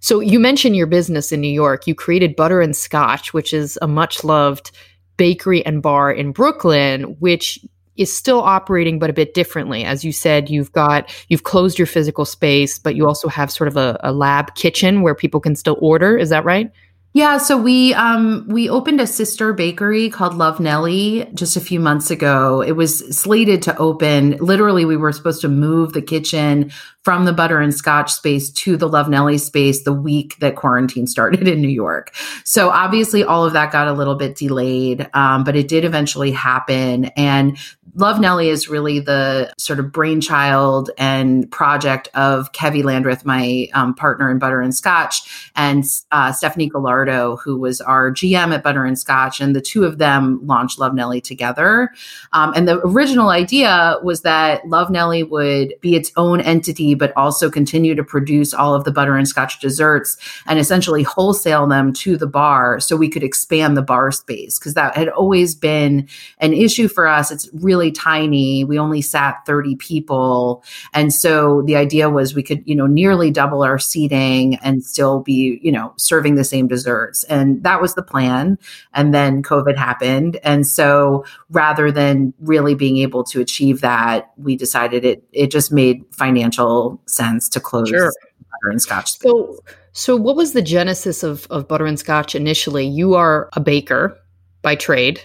so 0.00 0.20
you 0.20 0.38
mentioned 0.38 0.76
your 0.76 0.86
business 0.86 1.32
in 1.32 1.40
New 1.40 1.52
York. 1.52 1.86
You 1.86 1.94
created 1.94 2.36
Butter 2.36 2.60
and 2.60 2.76
Scotch, 2.76 3.32
which 3.32 3.52
is 3.52 3.78
a 3.82 3.88
much 3.88 4.22
loved 4.22 4.70
bakery 5.16 5.64
and 5.64 5.82
bar 5.82 6.12
in 6.12 6.32
Brooklyn, 6.32 7.16
which 7.18 7.58
is 7.96 8.14
still 8.14 8.40
operating 8.40 8.98
but 8.98 9.10
a 9.10 9.12
bit 9.12 9.34
differently. 9.34 9.84
As 9.84 10.04
you 10.04 10.12
said 10.12 10.50
you've 10.50 10.72
got 10.72 11.10
you've 11.28 11.44
closed 11.44 11.78
your 11.78 11.86
physical 11.86 12.24
space 12.24 12.78
but 12.78 12.94
you 12.94 13.06
also 13.06 13.28
have 13.28 13.50
sort 13.50 13.68
of 13.68 13.76
a, 13.76 13.98
a 14.02 14.12
lab 14.12 14.54
kitchen 14.54 15.02
where 15.02 15.14
people 15.14 15.40
can 15.40 15.56
still 15.56 15.78
order. 15.80 16.16
Is 16.16 16.28
that 16.30 16.44
right 16.44 16.70
yeah, 17.16 17.38
so 17.38 17.56
we 17.56 17.94
um 17.94 18.44
we 18.46 18.68
opened 18.68 19.00
a 19.00 19.06
sister 19.06 19.54
bakery 19.54 20.10
called 20.10 20.34
Love 20.34 20.60
Nelly 20.60 21.26
just 21.32 21.56
a 21.56 21.62
few 21.62 21.80
months 21.80 22.10
ago. 22.10 22.60
It 22.60 22.72
was 22.72 22.98
slated 23.18 23.62
to 23.62 23.76
open. 23.78 24.32
Literally, 24.32 24.84
we 24.84 24.98
were 24.98 25.12
supposed 25.12 25.40
to 25.40 25.48
move 25.48 25.94
the 25.94 26.02
kitchen 26.02 26.70
from 27.04 27.24
the 27.24 27.32
butter 27.32 27.58
and 27.58 27.74
scotch 27.74 28.12
space 28.12 28.50
to 28.50 28.76
the 28.76 28.86
Love 28.86 29.08
Nelly 29.08 29.38
space 29.38 29.82
the 29.82 29.94
week 29.94 30.38
that 30.40 30.56
quarantine 30.56 31.06
started 31.16 31.48
in 31.48 31.62
New 31.62 31.70
York. 31.70 32.14
So 32.44 32.68
obviously, 32.68 33.24
all 33.24 33.46
of 33.46 33.54
that 33.54 33.72
got 33.72 33.88
a 33.88 33.94
little 33.94 34.16
bit 34.16 34.36
delayed, 34.36 35.08
um, 35.14 35.42
but 35.42 35.56
it 35.56 35.68
did 35.68 35.86
eventually 35.86 36.32
happen. 36.32 37.06
And 37.16 37.56
Love 37.96 38.20
Nelly 38.20 38.50
is 38.50 38.68
really 38.68 39.00
the 39.00 39.50
sort 39.56 39.78
of 39.78 39.90
brainchild 39.90 40.90
and 40.98 41.50
project 41.50 42.08
of 42.12 42.52
Keavy 42.52 42.84
Landreth, 42.84 43.24
my 43.24 43.68
um, 43.72 43.94
partner 43.94 44.30
in 44.30 44.38
Butter 44.38 44.60
and 44.60 44.74
Scotch, 44.74 45.50
and 45.56 45.82
uh, 46.12 46.30
Stephanie 46.30 46.68
Gallardo, 46.68 47.36
who 47.36 47.58
was 47.58 47.80
our 47.80 48.12
GM 48.12 48.52
at 48.52 48.62
Butter 48.62 48.84
and 48.84 48.98
Scotch. 48.98 49.40
And 49.40 49.56
the 49.56 49.62
two 49.62 49.84
of 49.84 49.96
them 49.96 50.40
launched 50.46 50.78
Love 50.78 50.92
Nelly 50.92 51.22
together. 51.22 51.88
Um, 52.34 52.52
and 52.54 52.68
the 52.68 52.80
original 52.80 53.30
idea 53.30 53.96
was 54.02 54.20
that 54.20 54.68
Love 54.68 54.90
Nelly 54.90 55.22
would 55.22 55.72
be 55.80 55.96
its 55.96 56.12
own 56.18 56.42
entity, 56.42 56.94
but 56.94 57.16
also 57.16 57.50
continue 57.50 57.94
to 57.94 58.04
produce 58.04 58.52
all 58.52 58.74
of 58.74 58.84
the 58.84 58.92
Butter 58.92 59.16
and 59.16 59.26
Scotch 59.26 59.58
desserts 59.58 60.18
and 60.46 60.58
essentially 60.58 61.02
wholesale 61.02 61.66
them 61.66 61.94
to 61.94 62.18
the 62.18 62.26
bar 62.26 62.78
so 62.78 62.94
we 62.94 63.08
could 63.08 63.22
expand 63.22 63.74
the 63.74 63.82
bar 63.82 64.12
space 64.12 64.58
because 64.58 64.74
that 64.74 64.94
had 64.94 65.08
always 65.08 65.54
been 65.54 66.06
an 66.40 66.52
issue 66.52 66.88
for 66.88 67.06
us. 67.06 67.30
It's 67.30 67.48
really 67.54 67.85
really 67.86 67.92
tiny. 67.92 68.64
We 68.64 68.78
only 68.78 69.02
sat 69.02 69.44
30 69.46 69.76
people. 69.76 70.64
And 70.92 71.12
so 71.12 71.62
the 71.62 71.76
idea 71.76 72.10
was 72.10 72.34
we 72.34 72.42
could, 72.42 72.62
you 72.66 72.74
know, 72.74 72.86
nearly 72.86 73.30
double 73.30 73.62
our 73.62 73.78
seating 73.78 74.56
and 74.56 74.84
still 74.84 75.20
be, 75.20 75.60
you 75.62 75.72
know, 75.72 75.92
serving 75.96 76.34
the 76.34 76.44
same 76.44 76.68
desserts. 76.68 77.24
And 77.24 77.62
that 77.62 77.80
was 77.80 77.94
the 77.94 78.02
plan. 78.02 78.58
And 78.92 79.14
then 79.14 79.42
COVID 79.42 79.76
happened. 79.76 80.38
And 80.42 80.66
so 80.66 81.24
rather 81.50 81.92
than 81.92 82.34
really 82.40 82.74
being 82.74 82.98
able 82.98 83.24
to 83.24 83.40
achieve 83.40 83.80
that, 83.80 84.32
we 84.36 84.56
decided 84.56 85.04
it 85.04 85.22
it 85.32 85.50
just 85.50 85.72
made 85.72 86.04
financial 86.12 87.00
sense 87.06 87.48
to 87.50 87.60
close 87.60 87.88
sure. 87.88 88.12
butter 88.40 88.70
and 88.70 88.82
scotch. 88.82 89.12
Space. 89.12 89.30
So 89.30 89.58
so 89.92 90.16
what 90.16 90.36
was 90.36 90.52
the 90.52 90.62
genesis 90.62 91.22
of, 91.22 91.46
of 91.50 91.68
butter 91.68 91.86
and 91.86 91.98
scotch 91.98 92.34
initially? 92.34 92.86
You 92.86 93.14
are 93.14 93.48
a 93.54 93.60
baker 93.60 94.18
by 94.62 94.74
trade 94.74 95.22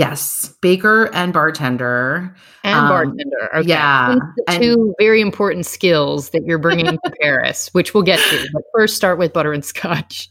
Yes, 0.00 0.54
baker 0.62 1.10
and 1.12 1.30
bartender. 1.30 2.34
And 2.64 2.78
um, 2.78 2.88
bartender. 2.88 3.54
Okay. 3.54 3.68
Yeah. 3.68 4.16
two 4.52 4.94
very 4.98 5.20
important 5.20 5.66
skills 5.66 6.30
that 6.30 6.46
you're 6.46 6.56
bringing 6.56 6.86
to 6.86 7.12
Paris, 7.20 7.68
which 7.74 7.92
we'll 7.92 8.02
get 8.02 8.18
to. 8.18 8.48
But 8.50 8.62
first, 8.74 8.96
start 8.96 9.18
with 9.18 9.34
butter 9.34 9.52
and 9.52 9.62
scotch. 9.62 10.30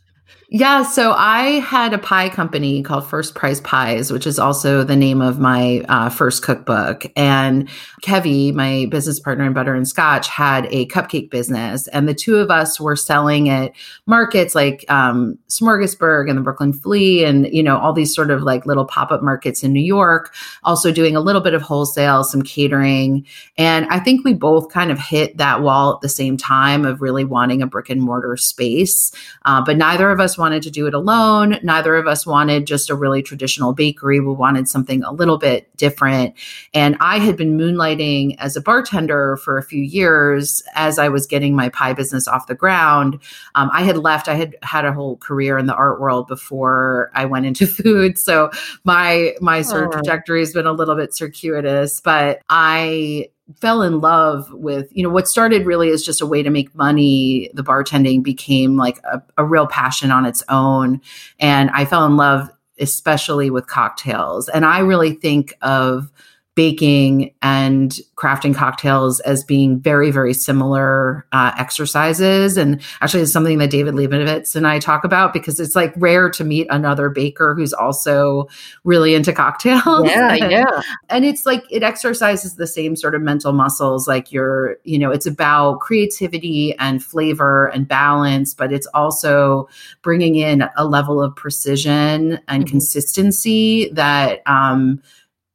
Yeah, 0.52 0.82
so 0.82 1.12
I 1.12 1.60
had 1.60 1.94
a 1.94 2.00
pie 2.00 2.28
company 2.28 2.82
called 2.82 3.06
First 3.06 3.36
Prize 3.36 3.62
Pies, 3.62 4.12
which 4.12 4.26
is 4.26 4.40
also 4.40 4.84
the 4.84 4.96
name 4.96 5.22
of 5.22 5.38
my 5.38 5.86
uh, 5.88 6.10
first 6.10 6.42
cookbook. 6.42 7.06
And 7.16 7.70
Keavy, 8.02 8.52
my 8.52 8.88
business 8.90 9.20
partner 9.20 9.46
in 9.46 9.54
Butter 9.54 9.76
and 9.76 9.88
Scotch, 9.88 10.28
had 10.28 10.66
a 10.72 10.88
cupcake 10.88 11.30
business, 11.30 11.88
and 11.90 12.10
the 12.10 12.16
two 12.16 12.38
of 12.38 12.50
us 12.50 12.80
were 12.80 12.96
selling 12.96 13.48
at 13.48 13.74
markets 14.08 14.56
like 14.56 14.86
um, 14.90 15.38
Smorgasburg 15.50 16.28
and 16.28 16.40
the 16.40 16.42
Brooklyn 16.42 16.74
Flea, 16.74 17.26
and 17.26 17.46
you 17.54 17.62
know 17.62 17.78
all 17.78 17.94
these 17.94 18.16
sort 18.16 18.32
of 18.32 18.42
like 18.42 18.66
little 18.66 18.86
pop 18.86 19.12
up 19.12 19.22
markets 19.22 19.62
in 19.62 19.72
New 19.72 19.80
York. 19.86 20.34
Also 20.64 20.92
doing 20.92 21.16
a 21.16 21.22
little 21.22 21.42
bit 21.42 21.54
of 21.54 21.62
wholesale, 21.62 22.24
some 22.24 22.42
catering, 22.42 23.24
and 23.60 23.86
I 23.92 24.00
think 24.00 24.26
we 24.26 24.34
both 24.34 24.74
kind 24.74 24.90
of 24.90 24.98
hit 24.98 25.38
that 25.38 25.62
wall 25.62 25.94
at 25.94 26.02
the 26.02 26.10
same 26.10 26.38
time 26.38 26.86
of 26.86 27.04
really 27.04 27.24
wanting 27.24 27.62
a 27.62 27.68
brick 27.68 27.92
and 27.92 28.02
mortar 28.02 28.36
space, 28.36 29.12
uh, 29.46 29.64
but 29.64 29.78
neither 29.78 30.10
of 30.10 30.20
us 30.20 30.39
wanted 30.40 30.64
to 30.64 30.72
do 30.72 30.88
it 30.88 30.94
alone. 30.94 31.60
Neither 31.62 31.96
of 31.96 32.08
us 32.08 32.26
wanted 32.26 32.66
just 32.66 32.90
a 32.90 32.96
really 32.96 33.22
traditional 33.22 33.74
bakery. 33.74 34.20
We 34.20 34.34
wanted 34.34 34.68
something 34.68 35.04
a 35.04 35.12
little 35.12 35.38
bit 35.38 35.76
different. 35.78 36.34
And 36.74 36.98
I 37.00 37.20
had 37.20 37.38
been 37.38 37.58
moonlighting 37.58 38.36
as 38.40 38.56
a 38.56 38.62
bartender 38.62 39.38
for 39.38 39.58
a 39.58 39.64
few 39.64 39.82
years 39.82 40.64
as 40.74 40.98
I 40.98 41.10
was 41.10 41.28
getting 41.28 41.56
my 41.56 41.70
pie 41.70 41.94
business 41.94 42.28
off 42.28 42.48
the 42.48 42.56
ground. 42.56 43.20
Um, 43.56 43.70
I 43.74 43.84
had 43.84 43.98
left, 43.98 44.28
I 44.28 44.36
had 44.36 44.56
had 44.64 44.86
a 44.86 44.94
whole 44.94 45.18
career 45.18 45.58
in 45.58 45.68
the 45.68 45.76
art 45.76 46.00
world 46.00 46.28
before 46.28 47.12
I 47.14 47.26
went 47.26 47.46
into 47.46 47.68
food. 47.68 48.18
So 48.18 48.50
my 48.84 49.36
my 49.42 49.62
sort 49.62 49.86
of 49.86 49.92
trajectory 49.92 50.40
has 50.40 50.54
been 50.54 50.66
a 50.66 50.74
little 50.74 50.96
bit 50.96 51.14
circuitous, 51.14 52.00
but 52.02 52.42
I 52.50 53.30
fell 53.58 53.82
in 53.82 54.00
love 54.00 54.52
with 54.52 54.88
you 54.92 55.04
know 55.04 55.10
what 55.10 55.28
started 55.28 55.66
really 55.66 55.90
as 55.90 56.04
just 56.04 56.22
a 56.22 56.26
way 56.26 56.44
to 56.44 56.50
make 56.50 56.74
money 56.76 57.50
the 57.54 57.64
bartending 57.64 58.22
became 58.22 58.78
like 58.78 59.00
a, 59.06 59.22
a, 59.38 59.44
real 59.44 59.68
passion 59.68 60.12
on 60.12 60.26
its 60.26 60.44
own. 60.50 61.02
And 61.40 61.70
i 61.72 61.86
fell 61.86 62.06
in 62.06 62.18
love 62.18 62.50
especially 62.80 63.50
with 63.50 63.68
cocktails. 63.68 64.50
And 64.50 64.66
i 64.66 64.80
really 64.80 65.14
think 65.14 65.56
of 65.62 66.12
baking 66.60 67.34
and 67.42 68.02
crafting 68.18 68.54
cocktails 68.54 69.22
as 69.22 69.46
being 69.46 69.80
very, 69.80 70.12
very 70.12 70.34
similar 70.34 71.26
uh, 71.32 71.54
exercises. 71.58 72.58
And 72.58 72.82
actually, 73.00 73.24
it's 73.24 73.32
something 73.32 73.60
that 73.60 73.70
David 73.70 73.94
Lebovitz 73.94 74.58
and 74.58 74.68
I 74.68 74.78
talk 74.78 75.06
about 75.06 75.32
because 75.32 75.58
it's 75.62 75.74
like 75.74 75.94
rare 75.96 76.30
to 76.32 76.44
meet 76.44 76.68
another 76.70 77.10
baker 77.10 77.56
who's 77.56 77.72
also 77.72 78.50
really 78.84 79.16
into 79.16 79.32
cocktails. 79.32 80.10
Yeah, 80.10 80.34
and, 80.42 80.52
yeah. 80.52 80.82
And 81.08 81.24
it's 81.24 81.46
like 81.46 81.64
it 81.72 81.82
exercises 81.82 82.56
the 82.56 82.68
same 82.68 82.98
sort 82.98 83.16
of 83.16 83.22
mental 83.22 83.54
muscles. 83.54 84.06
Like 84.06 84.34
you're, 84.34 84.76
you 84.84 85.00
know, 85.00 85.12
it's 85.12 85.26
about 85.26 85.80
creativity 85.80 86.76
and 86.78 87.02
flavor 87.02 87.68
and 87.68 87.88
balance, 87.88 88.54
but 88.54 88.74
it's 88.74 88.88
also 88.88 89.70
bringing 90.02 90.36
in 90.36 90.66
a 90.76 90.84
level 90.84 91.24
of 91.24 91.34
precision 91.38 92.38
and 92.50 92.66
mm-hmm. 92.66 92.70
consistency 92.70 93.90
that 93.94 94.42
um, 94.46 95.02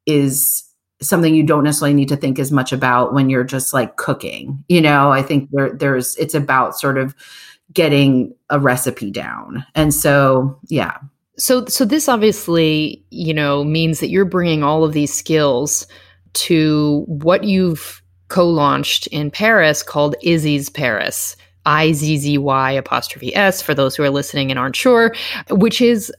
is 0.07 0.64
something 1.05 1.35
you 1.35 1.43
don't 1.43 1.65
necessarily 1.65 1.95
need 1.95 2.09
to 2.09 2.17
think 2.17 2.39
as 2.39 2.51
much 2.51 2.73
about 2.73 3.15
when 3.15 3.31
you're 3.31 3.45
just 3.45 3.73
like 3.73 3.97
cooking. 3.97 4.65
You 4.69 4.81
know, 4.81 5.13
I 5.13 5.23
think 5.23 5.51
there 5.53 5.73
there's 5.73 6.17
it's 6.17 6.35
about 6.35 6.79
sort 6.79 6.99
of 6.99 7.15
getting 7.73 8.35
a 8.51 8.59
recipe 8.59 9.11
down. 9.11 9.65
And 9.75 9.93
so, 9.93 10.59
yeah. 10.69 10.99
So 11.37 11.67
so 11.67 11.85
this 11.85 12.09
obviously, 12.09 13.05
you 13.11 13.35
know, 13.35 13.65
means 13.65 14.01
that 14.01 14.09
you're 14.09 14.25
bringing 14.25 14.63
all 14.63 14.85
of 14.85 14.93
these 14.93 15.13
skills 15.13 15.87
to 16.35 17.05
what 17.07 17.45
you've 17.45 18.03
co-launched 18.29 19.07
in 19.09 19.31
Paris 19.31 19.83
called 19.83 20.17
Izzy's 20.23 20.69
Paris. 20.69 21.37
I 21.67 21.93
Z 21.93 22.19
Z 22.19 22.39
Y 22.39 22.73
apostrophe 22.73 23.35
S 23.35 23.63
for 23.63 23.75
those 23.75 23.97
who 23.97 24.03
are 24.03 24.11
listening 24.11 24.51
and 24.51 24.59
aren't 24.59 24.77
sure, 24.77 25.15
which 25.51 25.81
is 25.81 26.13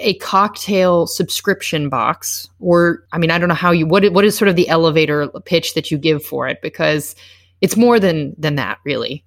a 0.00 0.14
cocktail 0.14 1.06
subscription 1.06 1.88
box 1.88 2.48
or 2.60 3.04
i 3.12 3.18
mean 3.18 3.30
i 3.30 3.38
don't 3.38 3.48
know 3.48 3.54
how 3.54 3.70
you 3.70 3.86
what 3.86 4.10
what 4.12 4.24
is 4.24 4.36
sort 4.36 4.48
of 4.48 4.56
the 4.56 4.68
elevator 4.68 5.28
pitch 5.44 5.74
that 5.74 5.90
you 5.90 5.98
give 5.98 6.22
for 6.22 6.46
it? 6.48 6.60
Because 6.62 7.14
it's 7.60 7.76
more 7.76 7.98
than 7.98 8.34
than 8.38 8.54
that 8.56 8.78
really 8.84 9.24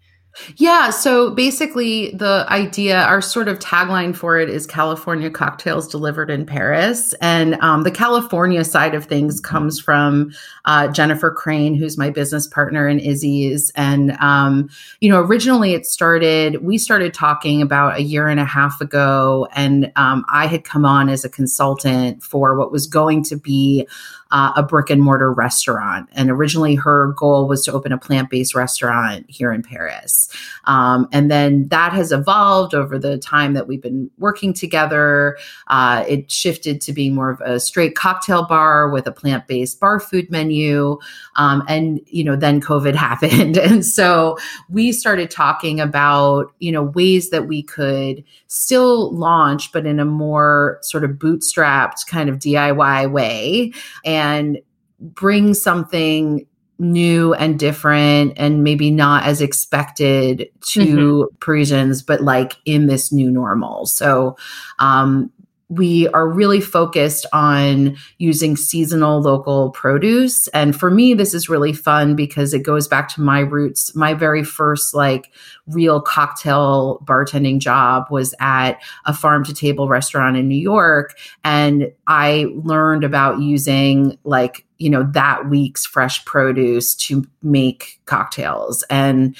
yeah. 0.57 0.89
So 0.89 1.31
basically, 1.31 2.11
the 2.11 2.45
idea, 2.49 3.01
our 3.01 3.21
sort 3.21 3.47
of 3.47 3.59
tagline 3.59 4.15
for 4.15 4.39
it 4.39 4.49
is 4.49 4.65
California 4.65 5.29
cocktails 5.29 5.87
delivered 5.87 6.29
in 6.29 6.45
Paris. 6.45 7.13
And 7.21 7.55
um, 7.55 7.83
the 7.83 7.91
California 7.91 8.63
side 8.63 8.95
of 8.95 9.05
things 9.05 9.39
comes 9.39 9.79
from 9.79 10.31
uh, 10.65 10.87
Jennifer 10.87 11.31
Crane, 11.31 11.75
who's 11.75 11.97
my 11.97 12.09
business 12.09 12.47
partner 12.47 12.87
in 12.87 12.99
Izzy's. 12.99 13.71
And, 13.75 14.11
um, 14.21 14.69
you 15.01 15.09
know, 15.09 15.19
originally 15.19 15.73
it 15.73 15.85
started, 15.85 16.63
we 16.63 16.77
started 16.77 17.13
talking 17.13 17.61
about 17.61 17.97
a 17.97 18.03
year 18.03 18.27
and 18.27 18.39
a 18.39 18.45
half 18.45 18.79
ago. 18.79 19.47
And 19.53 19.91
um, 19.95 20.23
I 20.29 20.47
had 20.47 20.63
come 20.63 20.85
on 20.85 21.09
as 21.09 21.25
a 21.25 21.29
consultant 21.29 22.23
for 22.23 22.57
what 22.57 22.71
was 22.71 22.87
going 22.87 23.23
to 23.25 23.35
be 23.35 23.87
uh, 24.31 24.53
a 24.55 24.63
brick 24.63 24.89
and 24.89 25.01
mortar 25.01 25.31
restaurant. 25.31 26.09
And 26.13 26.29
originally, 26.29 26.75
her 26.75 27.13
goal 27.17 27.47
was 27.47 27.65
to 27.65 27.71
open 27.71 27.91
a 27.91 27.97
plant 27.97 28.29
based 28.29 28.55
restaurant 28.55 29.25
here 29.29 29.51
in 29.51 29.61
Paris. 29.61 30.29
Um, 30.65 31.07
and 31.11 31.29
then 31.29 31.67
that 31.67 31.93
has 31.93 32.11
evolved 32.11 32.73
over 32.73 32.97
the 32.97 33.17
time 33.17 33.53
that 33.53 33.67
we've 33.67 33.81
been 33.81 34.09
working 34.17 34.53
together. 34.53 35.37
Uh, 35.67 36.05
it 36.07 36.31
shifted 36.31 36.81
to 36.81 36.93
being 36.93 37.13
more 37.13 37.29
of 37.29 37.41
a 37.41 37.59
straight 37.59 37.95
cocktail 37.95 38.45
bar 38.45 38.89
with 38.89 39.07
a 39.07 39.11
plant 39.11 39.47
based 39.47 39.79
bar 39.79 39.99
food 39.99 40.31
menu. 40.31 40.97
Um, 41.35 41.63
and, 41.67 41.99
you 42.07 42.23
know, 42.23 42.35
then 42.35 42.61
COVID 42.61 42.95
happened. 43.01 43.57
and 43.57 43.85
so 43.85 44.37
we 44.69 44.91
started 44.91 45.29
talking 45.29 45.79
about, 45.79 46.53
you 46.59 46.71
know, 46.71 46.83
ways 46.83 47.31
that 47.31 47.47
we 47.47 47.63
could 47.63 48.23
still 48.47 49.13
launch, 49.13 49.71
but 49.71 49.85
in 49.85 49.99
a 49.99 50.05
more 50.05 50.77
sort 50.81 51.03
of 51.03 51.11
bootstrapped 51.11 52.05
kind 52.07 52.29
of 52.29 52.37
DIY 52.37 53.11
way. 53.11 53.73
And 54.05 54.20
and 54.21 54.59
bring 54.99 55.53
something 55.53 56.45
new 56.77 57.33
and 57.33 57.59
different 57.59 58.33
and 58.37 58.63
maybe 58.63 58.91
not 58.91 59.23
as 59.23 59.41
expected 59.41 60.49
to 60.61 60.79
mm-hmm. 60.81 61.35
Parisians, 61.39 62.01
but 62.01 62.21
like 62.21 62.53
in 62.65 62.87
this 62.87 63.11
new 63.11 63.29
normal. 63.29 63.85
So, 63.85 64.35
um, 64.79 65.31
we 65.71 66.09
are 66.09 66.27
really 66.27 66.59
focused 66.59 67.25
on 67.31 67.95
using 68.17 68.57
seasonal 68.57 69.21
local 69.21 69.69
produce. 69.69 70.49
And 70.49 70.77
for 70.77 70.91
me, 70.91 71.13
this 71.13 71.33
is 71.33 71.47
really 71.47 71.71
fun 71.71 72.13
because 72.13 72.53
it 72.53 72.63
goes 72.63 72.89
back 72.89 73.07
to 73.15 73.21
my 73.21 73.39
roots. 73.39 73.95
My 73.95 74.13
very 74.13 74.43
first, 74.43 74.93
like, 74.93 75.31
real 75.67 76.01
cocktail 76.01 77.01
bartending 77.05 77.59
job 77.59 78.07
was 78.11 78.35
at 78.41 78.81
a 79.05 79.13
farm 79.13 79.45
to 79.45 79.53
table 79.53 79.87
restaurant 79.87 80.35
in 80.35 80.49
New 80.49 80.59
York. 80.59 81.17
And 81.45 81.89
I 82.05 82.47
learned 82.53 83.05
about 83.05 83.39
using, 83.39 84.17
like, 84.25 84.65
you 84.77 84.89
know, 84.89 85.09
that 85.13 85.49
week's 85.49 85.85
fresh 85.85 86.25
produce 86.25 86.95
to 86.95 87.23
make 87.41 88.01
cocktails. 88.07 88.83
And 88.89 89.37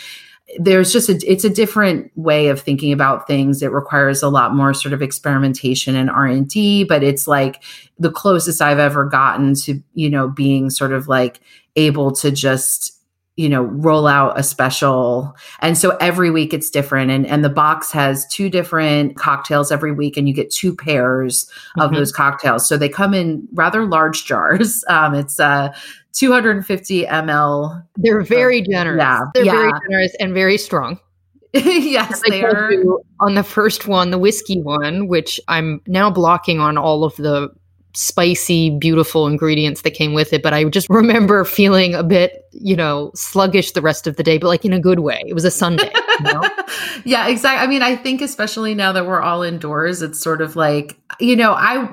there's 0.58 0.92
just 0.92 1.10
a 1.10 1.20
it's 1.26 1.44
a 1.44 1.50
different 1.50 2.12
way 2.16 2.48
of 2.48 2.60
thinking 2.60 2.92
about 2.92 3.28
things. 3.28 3.62
It 3.62 3.72
requires 3.72 4.22
a 4.22 4.30
lot 4.30 4.56
more 4.56 4.74
sort 4.74 4.94
of 4.94 5.02
experimentation 5.02 5.96
and 5.96 6.10
r&d 6.10 6.84
but 6.86 7.04
it's 7.04 7.28
like 7.28 7.64
the 8.00 8.12
closest 8.12 8.62
i've 8.62 8.80
ever 8.80 9.06
gotten 9.06 9.54
to 9.56 9.82
you 9.94 10.10
know 10.10 10.28
being 10.28 10.70
sort 10.70 10.92
of 10.92 11.08
like 11.08 11.40
able 11.76 12.12
to 12.12 12.32
just 12.32 13.02
you 13.38 13.48
know 13.48 13.64
roll 13.64 14.08
out 14.08 14.38
a 14.38 14.44
special. 14.44 15.36
And 15.62 15.78
so 15.78 15.98
every 15.98 16.30
week 16.30 16.54
it's 16.54 16.70
different 16.70 17.12
and 17.12 17.26
and 17.26 17.44
the 17.44 17.50
box 17.50 17.92
has 17.92 18.28
two 18.28 18.50
different 18.50 19.16
cocktails 19.16 19.72
every 19.72 19.92
week 19.92 20.18
and 20.18 20.28
you 20.28 20.34
get 20.34 20.52
two 20.52 20.76
pairs 20.76 21.50
of 21.80 21.90
mm-hmm. 21.90 21.96
those 21.96 22.12
cocktails. 22.12 22.68
So 22.68 22.78
they 22.78 22.90
come 22.90 23.14
in 23.14 23.48
rather 23.54 23.86
large 23.86 24.26
jars. 24.26 24.84
Um 24.92 25.16
it's 25.16 25.40
uh 25.40 25.74
250 26.14 27.06
ml. 27.06 27.86
They're 27.96 28.22
very 28.22 28.62
generous. 28.62 29.02
Yeah. 29.02 29.22
They're 29.34 29.46
yeah. 29.46 29.52
very 29.52 29.72
generous 29.88 30.16
and 30.20 30.34
very 30.34 30.58
strong. 30.58 31.00
yes, 31.54 32.22
they 32.28 32.44
are. 32.44 32.72
on 33.20 33.36
the 33.36 33.44
first 33.44 33.86
one, 33.86 34.12
the 34.12 34.18
whiskey 34.18 34.62
one, 34.62 35.08
which 35.08 35.40
I'm 35.50 35.82
now 35.86 36.10
blocking 36.10 36.62
on 36.62 36.78
all 36.78 37.04
of 37.04 37.16
the 37.18 37.50
spicy, 37.94 38.70
beautiful 38.70 39.28
ingredients 39.28 39.82
that 39.82 39.92
came 39.92 40.14
with 40.14 40.32
it. 40.32 40.44
But 40.44 40.54
I 40.54 40.64
just 40.66 40.90
remember 40.90 41.44
feeling 41.46 41.94
a 41.94 42.04
bit, 42.04 42.46
you 42.52 42.76
know, 42.76 43.12
sluggish 43.16 43.72
the 43.72 43.82
rest 43.82 44.08
of 44.08 44.16
the 44.16 44.24
day, 44.24 44.38
but 44.38 44.48
like 44.48 44.64
in 44.64 44.74
a 44.74 44.80
good 44.80 45.00
way. 45.00 45.22
It 45.28 45.34
was 45.34 45.44
a 45.46 45.52
Sunday. 45.52 45.92
Know? 46.24 46.42
yeah, 47.06 47.28
exactly. 47.28 47.66
I 47.66 47.68
mean, 47.68 47.82
I 47.82 47.96
think 47.96 48.22
especially 48.22 48.76
now 48.76 48.92
that 48.92 49.06
we're 49.06 49.22
all 49.22 49.44
indoors, 49.44 50.02
it's 50.02 50.20
sort 50.20 50.42
of 50.42 50.56
like, 50.56 50.98
you 51.20 51.36
know, 51.36 51.54
I 51.54 51.86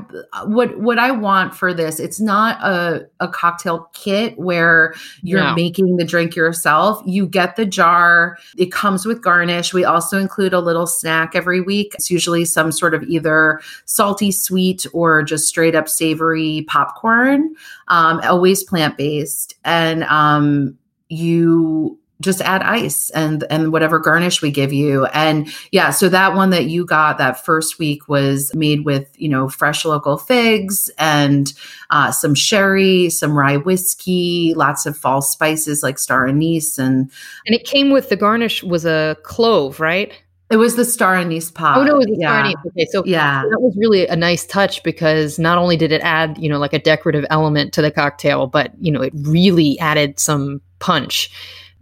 what 0.44 0.78
what 0.78 0.98
I 0.98 1.10
want 1.10 1.54
for 1.54 1.74
this, 1.74 1.98
it's 1.98 2.20
not 2.20 2.60
a, 2.62 3.08
a 3.20 3.28
cocktail 3.28 3.90
kit 3.92 4.38
where 4.38 4.94
you're 5.22 5.42
no. 5.42 5.54
making 5.54 5.96
the 5.96 6.04
drink 6.04 6.36
yourself. 6.36 7.02
You 7.06 7.26
get 7.26 7.56
the 7.56 7.66
jar, 7.66 8.38
it 8.56 8.72
comes 8.72 9.06
with 9.06 9.22
garnish. 9.22 9.74
We 9.74 9.84
also 9.84 10.18
include 10.18 10.52
a 10.52 10.60
little 10.60 10.86
snack 10.86 11.34
every 11.34 11.60
week. 11.60 11.94
It's 11.94 12.10
usually 12.10 12.44
some 12.44 12.72
sort 12.72 12.94
of 12.94 13.02
either 13.04 13.60
salty 13.84 14.30
sweet 14.30 14.86
or 14.92 15.22
just 15.22 15.48
straight 15.48 15.74
up 15.74 15.88
savory 15.88 16.64
popcorn, 16.68 17.54
um, 17.88 18.20
always 18.24 18.64
plant 18.64 18.96
based. 18.96 19.56
And 19.64 20.04
um, 20.04 20.78
you 21.08 21.98
just 22.20 22.40
add 22.40 22.62
ice 22.62 23.10
and 23.10 23.44
and 23.50 23.72
whatever 23.72 23.98
garnish 23.98 24.42
we 24.42 24.50
give 24.50 24.72
you 24.72 25.06
and 25.06 25.48
yeah 25.70 25.90
so 25.90 26.08
that 26.08 26.34
one 26.34 26.50
that 26.50 26.66
you 26.66 26.84
got 26.84 27.18
that 27.18 27.44
first 27.44 27.78
week 27.78 28.08
was 28.08 28.52
made 28.54 28.84
with 28.84 29.08
you 29.20 29.28
know 29.28 29.48
fresh 29.48 29.84
local 29.84 30.16
figs 30.16 30.90
and 30.98 31.52
uh, 31.90 32.10
some 32.10 32.34
sherry 32.34 33.08
some 33.08 33.36
rye 33.36 33.56
whiskey 33.56 34.52
lots 34.56 34.86
of 34.86 34.96
fall 34.96 35.22
spices 35.22 35.82
like 35.82 35.98
star 35.98 36.26
anise 36.26 36.78
and 36.78 37.10
and 37.46 37.54
it 37.54 37.64
came 37.64 37.90
with 37.90 38.08
the 38.08 38.16
garnish 38.16 38.62
was 38.62 38.84
a 38.84 39.16
clove 39.22 39.80
right 39.80 40.12
it 40.50 40.56
was 40.56 40.76
the 40.76 40.84
star 40.86 41.14
anise 41.14 41.50
pot. 41.50 41.76
Oh 41.76 41.84
no, 41.84 41.96
it 41.96 41.98
was 41.98 42.06
the 42.06 42.16
yeah. 42.18 42.28
star 42.28 42.38
anise. 42.40 42.56
Okay, 42.68 42.86
so 42.86 43.04
yeah, 43.04 43.42
that 43.50 43.60
was 43.60 43.76
really 43.76 44.06
a 44.06 44.16
nice 44.16 44.46
touch 44.46 44.82
because 44.82 45.38
not 45.38 45.58
only 45.58 45.76
did 45.76 45.92
it 45.92 46.00
add, 46.00 46.38
you 46.38 46.48
know, 46.48 46.58
like 46.58 46.72
a 46.72 46.78
decorative 46.78 47.26
element 47.28 47.74
to 47.74 47.82
the 47.82 47.90
cocktail, 47.90 48.46
but 48.46 48.72
you 48.80 48.90
know, 48.90 49.02
it 49.02 49.12
really 49.14 49.78
added 49.78 50.18
some 50.18 50.62
punch 50.78 51.30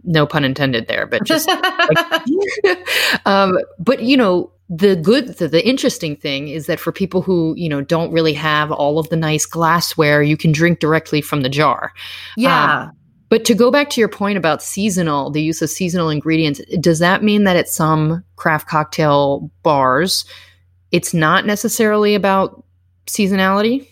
no 0.07 0.25
pun 0.25 0.43
intended 0.43 0.87
there, 0.87 1.05
but 1.05 1.23
just 1.23 1.47
like, 2.63 2.79
um, 3.25 3.57
but 3.77 4.01
you 4.01 4.17
know, 4.17 4.51
the 4.69 4.95
good 4.95 5.37
the, 5.37 5.47
the, 5.47 5.65
interesting 5.65 6.15
thing 6.15 6.47
is 6.47 6.65
that 6.65 6.79
for 6.79 6.91
people 6.91 7.21
who 7.21 7.53
you 7.55 7.69
know 7.69 7.81
don't 7.81 8.11
really 8.11 8.33
have 8.33 8.71
all 8.71 8.99
of 8.99 9.07
the 9.09 9.15
nice 9.15 9.45
glassware 9.45 10.21
you 10.21 10.35
can 10.35 10.51
drink 10.51 10.79
directly 10.79 11.21
from 11.21 11.41
the 11.41 11.49
jar. 11.49 11.93
Yeah. 12.35 12.83
Um, 12.83 12.91
but 13.29 13.43
to 13.45 13.53
go 13.53 13.71
back 13.71 13.89
to 13.91 14.01
your 14.01 14.09
point 14.09 14.37
about 14.37 14.63
seasonal 14.63 15.29
the 15.29 15.41
use 15.41 15.61
of 15.61 15.69
seasonal 15.69 16.09
ingredients 16.09 16.59
does 16.79 16.99
that 16.99 17.23
mean 17.23 17.43
that 17.45 17.55
at 17.55 17.69
some 17.69 18.23
craft 18.35 18.67
cocktail 18.67 19.51
bars 19.63 20.25
it's 20.91 21.13
not 21.13 21.45
necessarily 21.45 22.15
about 22.15 22.63
seasonality? 23.05 23.87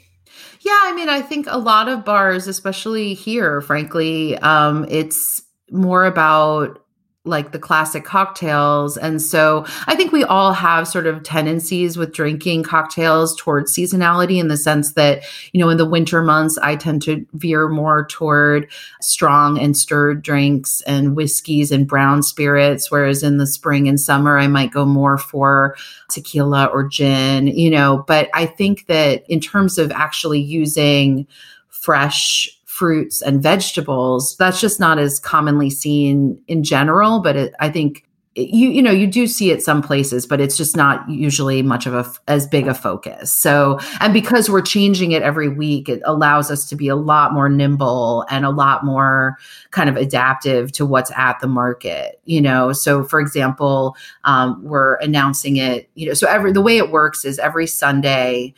Yeah 0.60 0.80
i 0.84 0.94
mean 0.94 1.10
i 1.10 1.22
think 1.22 1.48
a 1.48 1.58
lot 1.58 1.88
of 1.88 2.04
bars 2.04 2.48
especially 2.48 3.14
here 3.14 3.62
frankly 3.62 4.38
um, 4.40 4.86
it's 4.90 5.42
more 5.72 6.06
about 6.06 6.82
like 7.26 7.52
the 7.52 7.60
classic 7.60 8.06
cocktails. 8.06 8.98
And 8.98 9.22
so 9.22 9.66
I 9.88 9.96
think 9.96 10.12
we 10.12 10.24
all 10.24 10.54
have 10.54 10.88
sort 10.88 11.08
of 11.08 11.24
tendencies 11.24 11.98
with 11.98 12.14
drinking 12.14 12.64
cocktails 12.64 13.36
towards 13.36 13.76
seasonality 13.76 14.40
in 14.40 14.48
the 14.48 14.58
sense 14.58 14.94
that, 14.94 15.24
you 15.52 15.60
know, 15.60 15.70
in 15.70 15.78
the 15.78 15.90
winter 15.90 16.22
months, 16.22 16.58
I 16.60 16.76
tend 16.76 17.02
to 17.04 17.26
veer 17.34 17.68
more 17.68 18.06
toward 18.06 18.70
strong 19.02 19.60
and 19.60 19.76
stirred 19.76 20.22
drinks 20.22 20.82
and 20.82 21.16
whiskeys 21.16 21.72
and 21.72 21.88
brown 21.88 22.22
spirits. 22.22 22.92
Whereas 22.92 23.24
in 23.24 23.38
the 23.38 23.48
spring 23.48 23.88
and 23.88 24.00
summer, 24.00 24.38
I 24.38 24.48
might 24.48 24.72
go 24.72 24.86
more 24.86 25.18
for 25.18 25.76
tequila 26.10 26.66
or 26.66 26.88
gin, 26.88 27.48
you 27.48 27.72
know. 27.72 28.04
But 28.08 28.30
I 28.36 28.46
think 28.46 28.86
that 28.86 29.24
in 29.28 29.40
terms 29.40 29.80
of 29.80 29.92
actually 29.92 30.42
using 30.42 31.28
fresh 31.70 32.55
fruits 32.76 33.22
and 33.22 33.42
vegetables 33.42 34.36
that's 34.36 34.60
just 34.60 34.82
not 34.82 35.00
as 35.00 35.18
commonly 35.18 35.70
seen 35.70 36.38
in 36.50 36.62
general 36.62 37.22
but 37.22 37.38
it, 37.38 37.54
i 37.62 37.70
think 37.70 38.06
you 38.36 38.70
you 38.70 38.82
know 38.82 38.92
you 38.92 39.08
do 39.08 39.28
see 39.28 39.50
it 39.50 39.64
some 39.64 39.82
places 39.82 40.28
but 40.28 40.42
it's 40.42 40.58
just 40.58 40.76
not 40.76 41.10
usually 41.10 41.62
much 41.62 41.86
of 41.86 41.94
a 41.94 42.06
as 42.28 42.46
big 42.46 42.68
a 42.68 42.74
focus. 42.74 43.32
So 43.32 43.80
and 44.02 44.14
because 44.14 44.50
we're 44.50 44.62
changing 44.62 45.14
it 45.14 45.24
every 45.24 45.48
week 45.48 45.88
it 45.88 46.02
allows 46.04 46.52
us 46.52 46.68
to 46.70 46.76
be 46.76 46.90
a 46.90 46.98
lot 46.98 47.34
more 47.34 47.48
nimble 47.48 48.26
and 48.30 48.46
a 48.46 48.50
lot 48.50 48.84
more 48.84 49.38
kind 49.72 49.90
of 49.90 49.96
adaptive 49.96 50.74
to 50.74 50.86
what's 50.86 51.12
at 51.16 51.40
the 51.40 51.48
market 51.48 52.20
you 52.26 52.42
know? 52.42 52.74
So 52.74 53.04
for 53.04 53.22
example 53.22 53.96
um, 54.26 54.62
we're 54.64 54.96
announcing 54.96 55.56
it 55.56 55.90
you 55.96 56.06
know 56.08 56.14
so 56.14 56.28
every 56.28 56.52
the 56.52 56.62
way 56.62 56.78
it 56.78 56.92
works 56.92 57.24
is 57.24 57.40
every 57.40 57.68
sunday 57.68 58.54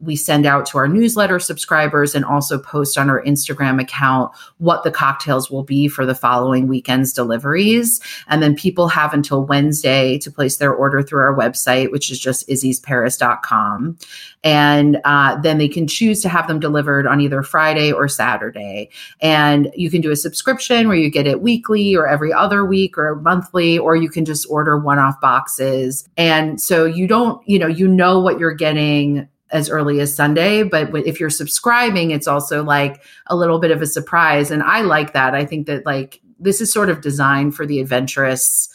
we 0.00 0.16
send 0.16 0.46
out 0.46 0.66
to 0.66 0.78
our 0.78 0.88
newsletter 0.88 1.38
subscribers 1.38 2.14
and 2.14 2.24
also 2.24 2.58
post 2.58 2.96
on 2.96 3.10
our 3.10 3.22
Instagram 3.24 3.80
account 3.80 4.32
what 4.58 4.82
the 4.82 4.90
cocktails 4.90 5.50
will 5.50 5.62
be 5.62 5.88
for 5.88 6.06
the 6.06 6.14
following 6.14 6.66
weekend's 6.66 7.12
deliveries. 7.12 8.00
And 8.26 8.42
then 8.42 8.54
people 8.54 8.88
have 8.88 9.12
until 9.12 9.44
Wednesday 9.44 10.18
to 10.18 10.30
place 10.30 10.56
their 10.56 10.72
order 10.72 11.02
through 11.02 11.20
our 11.20 11.36
website, 11.36 11.90
which 11.92 12.10
is 12.10 12.18
just 12.18 12.48
izzysparis.com. 12.48 13.98
And 14.42 15.00
uh, 15.04 15.36
then 15.40 15.58
they 15.58 15.68
can 15.68 15.86
choose 15.86 16.22
to 16.22 16.28
have 16.30 16.48
them 16.48 16.60
delivered 16.60 17.06
on 17.06 17.20
either 17.20 17.42
Friday 17.42 17.92
or 17.92 18.08
Saturday. 18.08 18.88
And 19.20 19.70
you 19.74 19.90
can 19.90 20.00
do 20.00 20.10
a 20.10 20.16
subscription 20.16 20.88
where 20.88 20.96
you 20.96 21.10
get 21.10 21.26
it 21.26 21.42
weekly 21.42 21.94
or 21.94 22.08
every 22.08 22.32
other 22.32 22.64
week 22.64 22.96
or 22.96 23.16
monthly, 23.16 23.78
or 23.78 23.96
you 23.96 24.08
can 24.08 24.24
just 24.24 24.46
order 24.48 24.78
one 24.78 24.98
off 24.98 25.20
boxes. 25.20 26.08
And 26.16 26.60
so 26.60 26.86
you 26.86 27.06
don't, 27.06 27.46
you 27.46 27.58
know, 27.58 27.66
you 27.66 27.86
know 27.86 28.18
what 28.18 28.38
you're 28.38 28.54
getting 28.54 29.28
as 29.52 29.68
early 29.70 30.00
as 30.00 30.14
Sunday. 30.14 30.62
But 30.62 30.94
if 31.06 31.20
you're 31.20 31.30
subscribing, 31.30 32.10
it's 32.10 32.28
also 32.28 32.62
like 32.62 33.02
a 33.26 33.36
little 33.36 33.58
bit 33.58 33.70
of 33.70 33.82
a 33.82 33.86
surprise. 33.86 34.50
And 34.50 34.62
I 34.62 34.82
like 34.82 35.12
that. 35.12 35.34
I 35.34 35.44
think 35.44 35.66
that 35.66 35.86
like 35.86 36.20
this 36.38 36.60
is 36.60 36.72
sort 36.72 36.88
of 36.88 37.00
designed 37.00 37.54
for 37.54 37.66
the 37.66 37.80
adventurous 37.80 38.68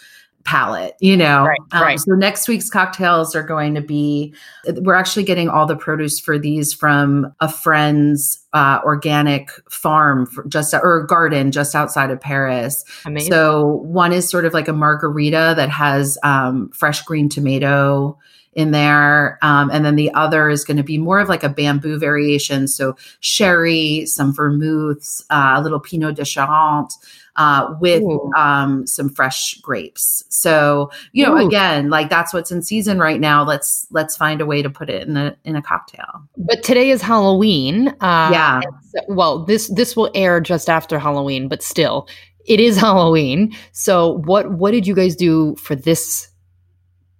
palate, 0.43 0.95
you 0.99 1.17
know? 1.17 1.43
Right, 1.43 1.59
um. 1.71 1.97
So 1.97 2.11
next 2.11 2.47
week's 2.47 2.69
cocktails 2.69 3.35
are 3.35 3.41
going 3.41 3.73
to 3.73 3.81
be, 3.81 4.31
we're 4.67 4.93
actually 4.93 5.23
getting 5.23 5.49
all 5.49 5.65
the 5.65 5.75
produce 5.75 6.19
for 6.19 6.37
these 6.37 6.71
from 6.71 7.33
a 7.39 7.51
friend's 7.51 8.39
uh, 8.53 8.79
organic 8.85 9.49
farm 9.71 10.27
just 10.47 10.71
or 10.75 11.03
garden 11.03 11.51
just 11.51 11.73
outside 11.73 12.11
of 12.11 12.21
Paris. 12.21 12.85
Amazing. 13.05 13.31
So 13.31 13.77
one 13.77 14.13
is 14.13 14.29
sort 14.29 14.45
of 14.45 14.53
like 14.53 14.67
a 14.67 14.73
margarita 14.73 15.55
that 15.57 15.69
has 15.69 16.15
um, 16.21 16.69
fresh 16.69 17.01
green 17.01 17.27
tomato 17.27 18.15
in 18.55 18.71
there. 18.71 19.37
Um, 19.41 19.69
and 19.71 19.85
then 19.85 19.95
the 19.95 20.11
other 20.13 20.49
is 20.49 20.63
going 20.63 20.77
to 20.77 20.83
be 20.83 20.97
more 20.97 21.19
of 21.19 21.29
like 21.29 21.43
a 21.43 21.49
bamboo 21.49 21.99
variation. 21.99 22.67
So 22.67 22.95
sherry, 23.19 24.05
some 24.05 24.33
vermouths, 24.33 25.23
uh, 25.29 25.55
a 25.57 25.61
little 25.61 25.79
Pineau 25.79 26.11
des 26.11 26.23
Charentes. 26.23 26.97
Uh, 27.37 27.75
with 27.81 28.01
um, 28.37 28.87
some 28.87 29.09
fresh 29.09 29.55
grapes. 29.55 30.23
So 30.29 30.89
you 31.11 31.21
know, 31.25 31.35
Ooh. 31.35 31.45
again, 31.45 31.89
like 31.89 32.09
that's 32.09 32.33
what's 32.33 32.49
in 32.49 32.61
season 32.61 32.97
right 32.97 33.19
now. 33.19 33.43
Let's 33.43 33.85
let's 33.91 34.15
find 34.15 34.39
a 34.39 34.45
way 34.45 34.61
to 34.61 34.69
put 34.69 34.89
it 34.89 35.05
in 35.05 35.17
a 35.17 35.35
in 35.43 35.57
a 35.57 35.61
cocktail. 35.61 36.25
But 36.37 36.63
today 36.63 36.91
is 36.91 37.01
Halloween. 37.01 37.89
Uh, 37.99 38.29
yeah. 38.31 38.61
well, 39.09 39.43
this 39.43 39.67
this 39.67 39.97
will 39.97 40.09
air 40.15 40.39
just 40.39 40.69
after 40.69 40.97
Halloween, 40.97 41.49
but 41.49 41.61
still, 41.61 42.07
it 42.45 42.61
is 42.61 42.77
Halloween. 42.79 43.53
So 43.73 44.19
what 44.19 44.53
what 44.53 44.71
did 44.71 44.87
you 44.87 44.95
guys 44.95 45.13
do 45.13 45.57
for 45.57 45.75
this 45.75 46.29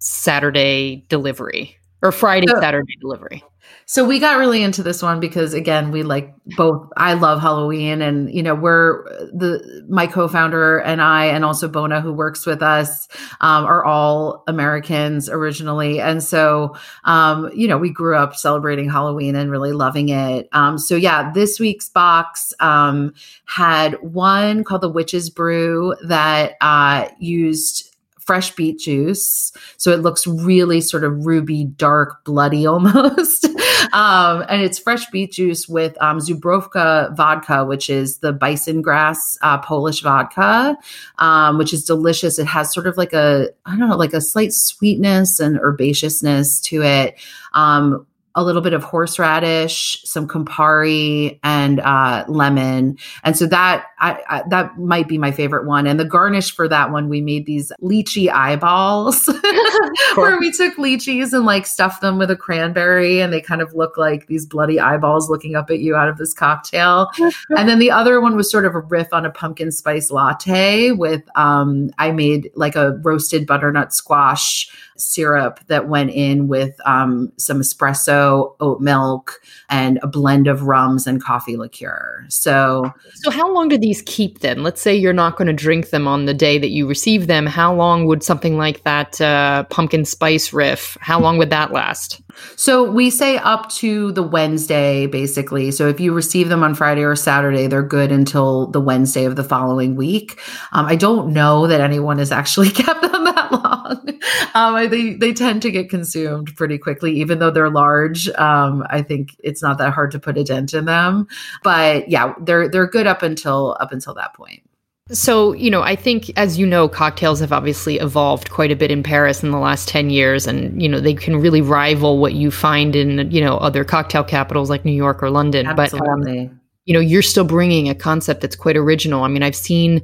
Saturday 0.06 1.04
delivery 1.10 1.76
or 2.04 2.12
Friday, 2.12 2.46
Saturday 2.60 2.96
delivery. 3.02 3.44
So 3.88 4.06
we 4.06 4.20
got 4.20 4.38
really 4.38 4.62
into 4.62 4.84
this 4.84 5.02
one 5.02 5.20
because 5.20 5.56
again, 5.56 5.89
we 5.89 6.04
like 6.04 6.32
both 6.58 6.88
I 6.96 7.13
love 7.13 7.41
Halloween 7.41 8.04
and 8.04 8.32
you 8.32 8.44
know, 8.44 8.54
we're 8.54 9.04
the 9.34 9.84
my 9.89 10.06
co-founder 10.06 10.78
and 10.78 11.02
I 11.02 11.26
and 11.26 11.44
also 11.44 11.68
Bona 11.68 12.02
who 12.02 12.13
works 12.13 12.46
with 12.46 12.62
us 12.62 13.08
um, 13.41 13.65
are 13.65 13.84
all 13.84 14.44
Americans 14.48 15.28
originally. 15.28 16.00
And 16.00 16.22
so 16.22 16.76
um, 17.06 17.50
you 17.56 17.68
know, 17.68 17.80
we 17.80 17.89
grew 17.89 18.15
up 18.15 18.36
celebrating 18.36 18.88
Halloween 18.88 19.36
and 19.36 19.50
really 19.50 19.72
loving 19.72 20.10
it. 20.10 20.48
Um, 20.52 20.78
so 20.78 20.96
yeah, 20.96 21.32
this 21.32 21.60
week's 21.60 21.89
box 21.89 22.54
um, 22.60 23.12
had 23.46 23.96
one 24.04 24.63
called 24.63 24.82
the 24.82 24.89
Witch's 24.89 25.32
Brew 25.32 25.96
that 26.04 26.58
uh, 26.62 27.08
used 27.18 27.95
fresh 28.26 28.52
beet 28.56 28.80
juice. 28.80 29.52
So 29.78 29.92
it 29.92 30.02
looks 30.02 30.26
really 30.26 30.82
sort 30.82 31.04
of 31.04 31.26
ruby, 31.26 31.66
dark, 31.66 32.24
bloody 32.26 32.66
almost. 32.66 33.46
um, 33.94 34.44
and 34.50 34.62
it's 34.62 34.80
fresh 34.80 35.10
beet 35.12 35.32
juice 35.32 35.68
with 35.68 35.96
um, 36.02 36.20
Zubrowka 36.20 37.16
vodka, 37.16 37.64
which 37.66 37.90
is 37.90 38.18
the 38.20 38.34
bison 38.34 38.82
grass 38.82 39.38
uh, 39.42 39.60
Polish 39.60 40.02
vodka, 40.02 40.76
um, 41.20 41.58
which 41.58 41.74
is 41.74 41.86
delicious. 41.86 42.40
It 42.40 42.48
has 42.48 42.74
sort 42.74 42.88
of 42.88 42.98
like 42.98 43.14
a, 43.14 43.50
I 43.66 43.78
don't 43.78 43.90
know, 43.90 43.98
like 43.98 44.14
a 44.14 44.22
slight 44.22 44.54
sweetness 44.54 45.40
and 45.40 45.58
herbaceousness 45.60 46.62
to 46.64 46.82
it. 46.82 47.16
Um, 47.54 48.06
a 48.36 48.43
little 48.43 48.62
bit 48.62 48.74
of 48.74 48.84
horseradish, 48.84 50.02
some 50.04 50.28
Campari, 50.28 51.39
and 51.43 51.80
uh, 51.80 52.26
lemon. 52.28 52.98
And 53.24 53.38
so 53.38 53.48
that 53.48 53.86
I, 54.00 54.21
I, 54.30 54.43
that 54.50 54.78
might 54.78 55.08
be 55.08 55.17
my 55.17 55.32
favorite 55.32 55.65
one. 55.65 55.88
And 55.88 56.00
the 56.00 56.06
garnish 56.06 56.54
for 56.54 56.67
that 56.67 56.91
one, 56.91 57.08
we 57.08 57.21
made 57.21 57.45
these 57.45 57.71
lychee 57.82 58.30
eyeballs, 58.30 59.28
where 60.15 60.38
we 60.38 60.52
took 60.52 60.76
lychees 60.76 61.32
and 61.32 61.45
like 61.45 61.65
stuffed 61.65 62.02
them 62.02 62.17
with 62.17 62.30
a 62.30 62.36
cranberry, 62.36 63.21
and 63.21 63.32
they 63.32 63.41
kind 63.41 63.62
of 63.62 63.74
look 63.74 63.98
like 63.98 64.28
these 64.28 64.45
bloody 64.45 64.80
eyeballs 64.80 65.30
looking 65.30 65.56
up 65.56 65.69
at 65.69 65.80
you 65.80 65.95
out 65.95 66.10
of 66.10 66.17
this 66.17 66.34
cocktail. 66.34 67.10
and 67.58 67.69
then 67.69 67.80
the 67.80 67.91
other 67.91 68.19
one 68.19 68.36
was 68.36 68.52
sort 68.52 68.65
of 68.65 68.76
a 68.76 68.80
riff 68.80 69.13
on 69.13 69.26
a 69.26 69.32
pumpkin 69.32 69.71
spice 69.71 70.12
latte 70.12 70.91
with 70.91 71.24
um, 71.36 71.89
I 71.98 72.12
made 72.12 72.52
like 72.56 72.76
a 72.76 72.98
roasted 73.04 73.48
butternut 73.48 73.93
squash 73.93 74.69
syrup 74.98 75.60
that 75.68 75.88
went 75.88 76.12
in 76.12 76.48
with 76.48 76.76
um, 76.86 77.32
some 77.38 77.60
espresso 77.60 78.56
oat 78.60 78.82
milk, 78.82 79.42
and 79.70 80.00
a 80.04 80.08
blend 80.08 80.48
of 80.48 80.64
rums 80.64 81.08
and 81.08 81.24
coffee 81.24 81.58
liqueur. 81.58 82.26
So, 82.30 82.92
so 83.16 83.32
how 83.32 83.54
long 83.54 83.68
do 83.68 83.78
these 83.78 84.02
keep 84.04 84.40
then? 84.40 84.64
Let's 84.64 84.82
say 84.82 84.96
you're 84.96 85.14
not 85.14 85.38
going 85.38 85.48
to 85.48 85.54
drink 85.54 85.90
them 85.90 86.08
on 86.08 86.26
the 86.26 86.34
day 86.34 86.58
that 86.58 86.70
you 86.70 86.88
receive 86.88 87.28
them. 87.28 87.46
How 87.46 87.74
long 87.74 88.06
would 88.06 88.24
something 88.24 88.58
like 88.58 88.84
that 88.84 89.20
uh, 89.22 89.64
pumpkin 89.66 90.06
spice 90.06 90.54
riff? 90.54 90.98
How 91.02 91.20
long 91.20 91.38
would 91.38 91.50
that 91.50 91.72
last? 91.72 92.22
So 92.56 92.90
we 92.90 93.10
say 93.10 93.38
up 93.38 93.70
to 93.72 94.12
the 94.12 94.24
Wednesday, 94.24 95.08
basically. 95.08 95.72
So 95.72 95.88
if 95.88 96.00
you 96.00 96.14
receive 96.14 96.50
them 96.50 96.64
on 96.64 96.76
Friday 96.76 97.04
or 97.04 97.16
Saturday, 97.16 97.68
they're 97.68 97.84
good 97.84 98.12
until 98.12 98.68
the 98.68 98.82
Wednesday 98.82 99.26
of 99.26 99.36
the 99.36 99.44
following 99.44 99.96
week. 99.96 100.40
Um, 100.74 100.86
I 100.86 100.96
don't 100.96 101.34
know 101.34 101.68
that 101.68 101.82
anyone 101.82 102.18
has 102.20 102.32
actually 102.32 102.70
kept 102.72 103.02
them 103.02 103.24
that 103.26 103.52
long. 103.52 103.64
Um, 104.54 104.89
they 104.89 105.15
they 105.15 105.34
tend 105.34 105.62
to 105.63 105.71
get 105.71 105.89
consumed 105.89 106.56
pretty 106.56 106.78
quickly, 106.78 107.19
even 107.19 107.39
though 107.39 107.52
they're 107.52 107.69
large. 107.69 108.30
Um, 108.30 108.86
I 108.89 109.02
think 109.02 109.36
it's 109.39 109.62
not 109.62 109.78
that 109.80 109.93
hard 109.93 110.12
to 110.12 110.19
put 110.19 110.38
a 110.38 110.45
dent 110.45 110.74
in 110.74 110.86
them. 110.86 111.28
But 111.62 112.08
yeah, 112.08 112.34
they're 112.39 112.69
they're 112.69 112.88
good 112.88 113.06
up 113.06 113.21
until 113.21 113.76
up 113.82 113.91
until 113.91 114.13
that 114.13 114.34
point. 114.34 114.63
So, 115.12 115.54
you 115.54 115.69
know, 115.69 115.84
I 115.84 115.95
think, 115.95 116.32
as 116.36 116.58
you 116.58 116.65
know, 116.65 116.89
cocktails 116.89 117.39
have 117.39 117.52
obviously 117.52 118.00
evolved 118.00 118.50
quite 118.50 118.71
a 118.71 118.76
bit 118.76 118.89
in 118.89 119.04
Paris 119.04 119.43
in 119.43 119.52
the 119.52 119.60
last 119.60 119.88
10 119.88 120.10
years. 120.10 120.48
And, 120.48 120.82
you 120.82 120.89
know, 120.89 121.00
they 121.00 121.13
can 121.13 121.39
really 121.39 121.62
rival 121.62 122.17
what 122.17 122.34
you 122.34 122.50
find 122.50 122.95
in, 122.95 123.30
you 123.30 123.39
know, 123.39 123.58
other 123.58 123.84
cocktail 123.84 124.24
capitals 124.24 124.67
like 124.67 124.84
New 124.84 124.93
York 124.93 125.21
or 125.21 125.30
London. 125.30 125.67
Absolutely. 125.67 126.00
But, 126.00 126.52
um, 126.52 126.60
you 126.86 126.93
know, 126.95 127.00
you're 127.00 127.21
still 127.21 127.45
bringing 127.45 127.88
a 127.88 127.93
concept 127.93 128.41
that's 128.41 128.56
quite 128.56 128.78
original. 128.78 129.24
I 129.24 129.28
mean, 129.28 129.43
I've 129.43 129.56
seen, 129.56 130.02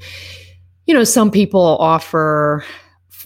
you 0.86 0.94
know, 0.94 1.04
some 1.04 1.32
people 1.32 1.62
offer 1.80 2.64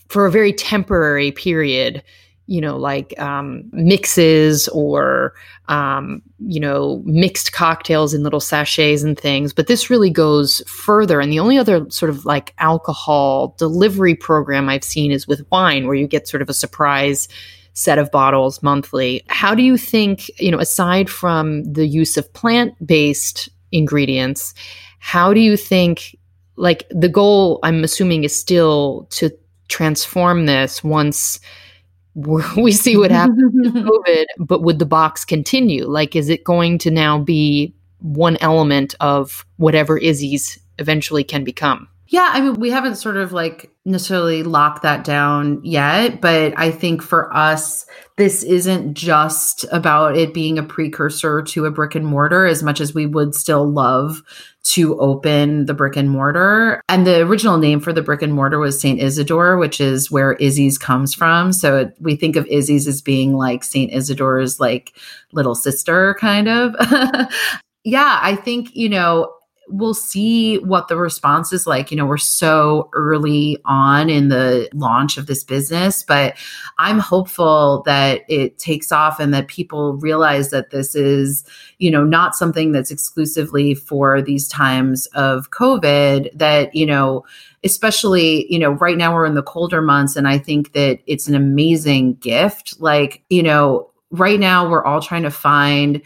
for 0.08 0.26
a 0.26 0.32
very 0.32 0.54
temporary 0.54 1.32
period, 1.32 2.04
you 2.48 2.62
know, 2.62 2.78
like 2.78 3.20
um, 3.20 3.64
mixes 3.72 4.68
or, 4.68 5.34
um, 5.68 6.22
you 6.40 6.60
know, 6.60 7.02
mixed 7.06 7.54
cocktails 7.54 8.14
in 8.14 8.22
little 8.22 8.40
sachets 8.40 9.02
and 9.02 9.20
things. 9.20 9.52
But 9.52 9.66
this 9.66 9.90
really 9.90 10.12
goes 10.12 10.62
further. 10.68 11.20
And 11.20 11.32
the 11.32 11.40
only 11.40 11.58
other 11.58 11.90
sort 11.90 12.12
of 12.12 12.24
like 12.24 12.54
alcohol 12.60 13.56
delivery 13.58 14.14
program 14.14 14.70
I've 14.70 14.84
seen 14.84 15.12
is 15.12 15.28
with 15.28 15.46
wine, 15.52 15.88
where 15.88 15.96
you 15.96 16.06
get 16.08 16.28
sort 16.28 16.44
of 16.44 16.50
a 16.50 16.54
surprise 16.54 17.28
set 17.74 17.98
of 17.98 18.12
bottles 18.12 18.62
monthly. 18.62 19.24
How 19.28 19.56
do 19.56 19.64
you 19.64 19.76
think, 19.76 20.30
you 20.40 20.52
know, 20.52 20.60
aside 20.60 21.10
from 21.10 21.64
the 21.64 21.88
use 21.88 22.16
of 22.16 22.32
plant 22.34 22.74
based 22.86 23.50
ingredients, 23.72 24.54
how 25.00 25.34
do 25.34 25.40
you 25.40 25.58
think, 25.58 26.16
like, 26.56 26.86
the 26.90 27.10
goal, 27.10 27.60
I'm 27.64 27.84
assuming, 27.84 28.24
is 28.24 28.40
still 28.40 29.08
to 29.10 29.30
transform 29.68 30.46
this 30.46 30.84
once 30.84 31.40
we 32.58 32.72
see 32.72 32.96
what 32.96 33.12
happens 33.12 33.54
with 33.54 33.74
COVID, 33.86 34.26
but 34.40 34.62
would 34.62 34.80
the 34.80 34.86
box 34.86 35.26
continue? 35.26 35.86
Like, 35.86 36.16
is 36.16 36.30
it 36.30 36.44
going 36.44 36.78
to 36.80 36.92
now 36.92 37.20
be 37.20 37.74
one 38.00 38.38
element 38.40 38.96
of 39.02 39.46
whatever 39.58 39.98
Izzy's 39.98 40.58
eventually 40.80 41.24
can 41.24 41.44
become? 41.44 41.90
Yeah, 42.08 42.30
I 42.32 42.42
mean, 42.42 42.56
we 42.56 42.70
haven't 42.70 42.96
sort 42.96 43.18
of 43.18 43.32
like 43.32 43.72
necessarily 43.84 44.44
locked 44.44 44.84
that 44.84 45.04
down 45.04 45.62
yet, 45.64 46.22
but 46.22 46.54
I 46.58 46.72
think 46.72 47.02
for 47.02 47.36
us, 47.36 47.86
this 48.18 48.44
isn't 48.44 48.94
just 48.94 49.66
about 49.72 50.16
it 50.16 50.34
being 50.34 50.58
a 50.58 50.64
precursor 50.64 51.42
to 51.42 51.66
a 51.66 51.72
brick 51.72 51.96
and 51.96 52.06
mortar 52.06 52.46
as 52.46 52.64
much 52.64 52.80
as 52.80 52.94
we 52.94 53.06
would 53.06 53.36
still 53.36 53.70
love 53.70 54.22
to 54.64 55.00
open 55.00 55.66
the 55.66 55.74
brick 55.74 55.96
and 55.96 56.10
mortar. 56.10 56.82
And 56.90 57.06
the 57.06 57.22
original 57.22 57.58
name 57.58 57.80
for 57.80 57.92
the 57.92 58.02
brick 58.02 58.22
and 58.22 58.34
mortar 58.34 58.58
was 58.60 58.80
St. 58.80 59.00
Isidore, 59.00 59.58
which 59.58 59.82
is 59.82 60.10
where 60.10 60.34
Izzy's 60.34 60.78
comes 60.78 61.14
from. 61.14 61.54
So 61.54 61.78
it, 61.78 61.96
we 62.00 62.16
think 62.16 62.36
of 62.36 62.48
Izzy's 62.48 62.88
as 62.88 63.02
being 63.02 63.34
like 63.34 63.64
St. 63.64 63.92
Isidore's 63.92 64.60
like 64.60 64.94
little 65.34 65.56
sister 65.56 66.16
kind 66.20 66.48
of. 66.48 66.76
yeah, 67.84 68.20
I 68.22 68.36
think, 68.36 68.76
you 68.76 68.90
know, 68.90 69.35
we'll 69.68 69.94
see 69.94 70.58
what 70.60 70.88
the 70.88 70.98
response 70.98 71.52
is 71.52 71.66
like. 71.66 71.92
You 71.92 71.98
know, 71.98 72.06
we're 72.06 72.18
so 72.18 72.90
early 72.94 73.58
on 73.66 74.10
in 74.10 74.30
the 74.30 74.70
launch 74.74 75.18
of 75.18 75.28
this 75.28 75.44
business, 75.44 76.04
but 76.04 76.36
I'm 76.78 77.00
hopeful 77.00 77.84
that 77.86 78.22
it 78.28 78.58
takes 78.58 78.92
off 78.92 79.20
and 79.20 79.34
that 79.34 79.48
people 79.48 79.96
realize 79.98 80.50
that 80.52 80.70
this 80.70 80.96
is, 80.96 81.44
you 81.80 81.90
know, 81.90 82.04
not 82.04 82.36
something 82.36 82.72
that's 82.72 82.92
exclusively 82.92 83.74
for 83.74 84.22
these 84.22 84.48
times 84.48 85.08
of 85.08 85.52
COVID, 85.52 86.32
that, 86.38 86.74
you 86.76 86.86
know, 86.86 87.26
especially, 87.64 88.52
you 88.52 88.60
know, 88.60 88.72
right 88.72 88.98
now 88.98 89.14
we're 89.14 89.26
in 89.26 89.34
the 89.34 89.42
colder 89.42 89.82
months 89.82 90.16
and 90.16 90.28
I 90.28 90.38
think 90.38 90.74
that 90.74 91.00
it's 91.08 91.28
an 91.28 91.36
amazing 91.36 92.16
gift. 92.16 92.80
Like, 92.80 93.24
you 93.30 93.42
know, 93.42 93.90
right 94.12 94.40
now 94.40 94.70
we're 94.70 94.86
all 94.86 95.02
trying 95.02 95.24
to 95.24 95.32
find 95.32 96.02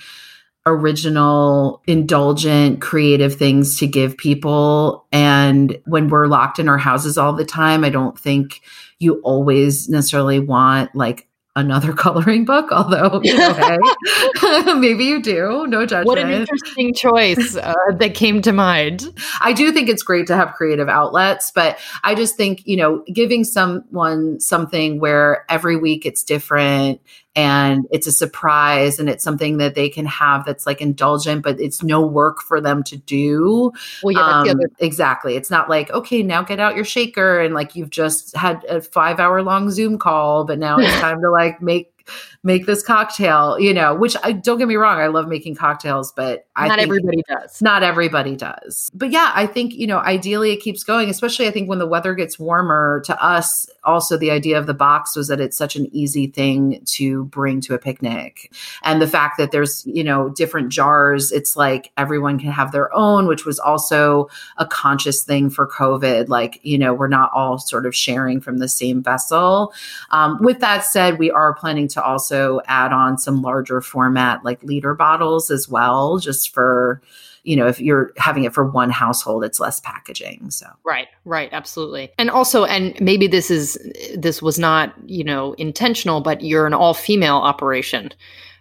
original, 0.66 1.82
indulgent, 1.88 2.82
creative 2.82 3.36
things 3.36 3.80
to 3.80 3.88
give 3.88 4.18
people. 4.18 5.08
And 5.12 5.80
when 5.86 6.10
we're 6.10 6.28
locked 6.28 6.60
in 6.60 6.70
our 6.70 6.78
houses 6.78 7.18
all 7.18 7.34
the 7.34 7.46
time, 7.46 7.84
I 7.84 7.90
don't 7.90 8.18
think 8.18 8.62
you 9.00 9.16
always 9.22 9.90
necessarily 9.90 10.40
want 10.40 10.94
like 10.96 11.28
another 11.56 11.94
coloring 11.94 12.46
book, 12.46 12.72
although 12.72 13.22
maybe 14.78 15.06
you 15.06 15.22
do. 15.22 15.66
No 15.68 15.86
judgment. 15.86 16.08
What 16.08 16.18
an 16.18 16.32
interesting 16.32 16.94
choice 16.94 17.56
uh, 17.56 17.74
that 17.98 18.14
came 18.16 18.42
to 18.42 18.52
mind. 18.52 19.06
I 19.42 19.54
do 19.54 19.72
think 19.72 19.90
it's 19.90 20.04
great 20.04 20.28
to 20.28 20.36
have 20.36 20.54
creative 20.54 20.90
outlets, 20.90 21.52
but 21.52 21.78
I 22.04 22.16
just 22.16 22.36
think, 22.36 22.66
you 22.66 22.78
know, 22.78 23.04
giving 23.14 23.44
someone 23.44 24.40
something 24.40 25.00
where 25.00 25.46
every 25.50 25.76
week 25.76 26.06
it's 26.06 26.24
different 26.24 27.02
and 27.36 27.88
it's 27.92 28.08
a 28.08 28.12
surprise 28.12 29.00
and 29.00 29.08
it's 29.08 29.24
something 29.24 29.58
that 29.58 29.76
they 29.76 29.88
can 29.88 30.06
have 30.06 30.46
that's 30.46 30.66
like 30.66 30.82
indulgent 30.82 31.44
but 31.44 31.60
it's 31.60 31.84
no 31.84 32.06
work 32.06 32.42
for 32.42 32.60
them 32.60 32.84
to 32.84 32.98
do 32.98 33.72
well 34.04 34.44
yeah 34.46 34.52
um, 34.52 34.60
exactly 34.80 35.36
it's 35.36 35.52
not 35.52 35.70
like 35.70 35.90
okay 35.92 36.24
now 36.24 36.42
get 36.42 36.60
out 36.60 36.76
your 36.76 36.84
shaker 36.84 37.40
and 37.40 37.54
like 37.54 37.76
you've 37.76 37.92
just 37.92 38.36
had 38.36 38.66
a 38.66 38.82
five 38.82 39.20
hour 39.20 39.44
long 39.44 39.70
zoom 39.70 39.98
call 39.98 40.44
but 40.44 40.58
now 40.58 40.78
it's 40.78 40.94
time 41.00 41.22
to 41.22 41.30
like 41.30 41.62
make 41.62 41.99
make 42.44 42.66
this 42.66 42.82
cocktail, 42.82 43.60
you 43.60 43.74
know, 43.74 43.94
which 43.94 44.16
I 44.24 44.32
don't 44.32 44.58
get 44.58 44.68
me 44.68 44.76
wrong, 44.76 45.00
I 45.00 45.08
love 45.08 45.28
making 45.28 45.56
cocktails, 45.56 46.12
but 46.12 46.48
not 46.58 46.80
everybody 46.80 47.24
does. 47.28 47.62
Not 47.62 47.84
everybody 47.84 48.36
does. 48.36 48.90
But 48.94 49.12
yeah, 49.12 49.32
I 49.34 49.48
think, 49.48 49.74
you 49.74 49.88
know, 49.88 50.00
ideally 50.00 50.52
it 50.52 50.62
keeps 50.62 50.84
going, 50.84 51.10
especially 51.10 51.48
I 51.48 51.52
think 51.52 51.70
when 51.70 51.80
the 51.80 51.88
weather 51.88 52.14
gets 52.14 52.40
warmer 52.40 53.02
to 53.06 53.24
us, 53.24 53.70
also 53.90 54.18
the 54.18 54.32
idea 54.32 54.58
of 54.58 54.68
the 54.68 54.74
box 54.74 55.16
was 55.16 55.28
that 55.28 55.42
it's 55.42 55.58
such 55.58 55.76
an 55.76 55.88
easy 55.92 56.28
thing 56.28 56.82
to 56.86 57.26
bring 57.26 57.60
to 57.62 57.74
a 57.74 57.80
picnic. 57.80 58.54
And 58.84 59.02
the 59.02 59.08
fact 59.08 59.38
that 59.38 59.52
there's, 59.52 59.86
you 59.86 60.04
know, 60.04 60.30
different 60.30 60.70
jars, 60.70 61.32
it's 61.32 61.58
like 61.58 61.92
everyone 61.98 62.40
can 62.40 62.52
have 62.52 62.72
their 62.72 62.94
own, 62.96 63.28
which 63.28 63.46
was 63.46 63.60
also 63.60 64.30
a 64.58 64.66
conscious 64.66 65.24
thing 65.24 65.50
for 65.50 65.68
COVID. 65.68 66.30
Like, 66.30 66.60
you 66.64 66.78
know, 66.78 66.94
we're 66.94 67.08
not 67.08 67.32
all 67.34 67.58
sort 67.58 67.86
of 67.86 67.96
sharing 67.96 68.40
from 68.40 68.60
the 68.60 68.70
same 68.70 69.02
vessel. 69.02 69.74
Um, 70.12 70.38
with 70.42 70.60
that 70.60 70.86
said, 70.86 71.18
we 71.18 71.32
are 71.32 71.54
planning 71.56 71.88
to 71.90 72.04
also 72.04 72.62
add 72.68 72.94
on 72.94 73.18
some 73.18 73.42
larger 73.42 73.82
format 73.82 74.46
like 74.46 74.64
liter 74.64 74.94
bottles 74.94 75.50
as 75.50 75.68
well, 75.68 76.20
just 76.20 76.54
for 76.54 77.02
you 77.44 77.56
know 77.56 77.68
if 77.68 77.80
you're 77.80 78.12
having 78.18 78.44
it 78.44 78.54
for 78.54 78.70
one 78.70 78.90
household 78.90 79.44
it's 79.44 79.60
less 79.60 79.80
packaging 79.80 80.50
so. 80.50 80.68
Right 80.84 81.08
right 81.26 81.50
absolutely. 81.52 82.12
And 82.18 82.30
also 82.30 82.66
and 82.66 83.00
maybe 83.00 83.28
this 83.28 83.52
is 83.52 83.78
this 84.16 84.42
was 84.42 84.60
not 84.60 84.94
you 85.06 85.24
know 85.24 85.54
intentional 85.54 86.22
but 86.22 86.42
you're 86.42 86.68
an 86.68 86.74
all 86.74 86.94
female 86.94 87.38
operation 87.38 88.12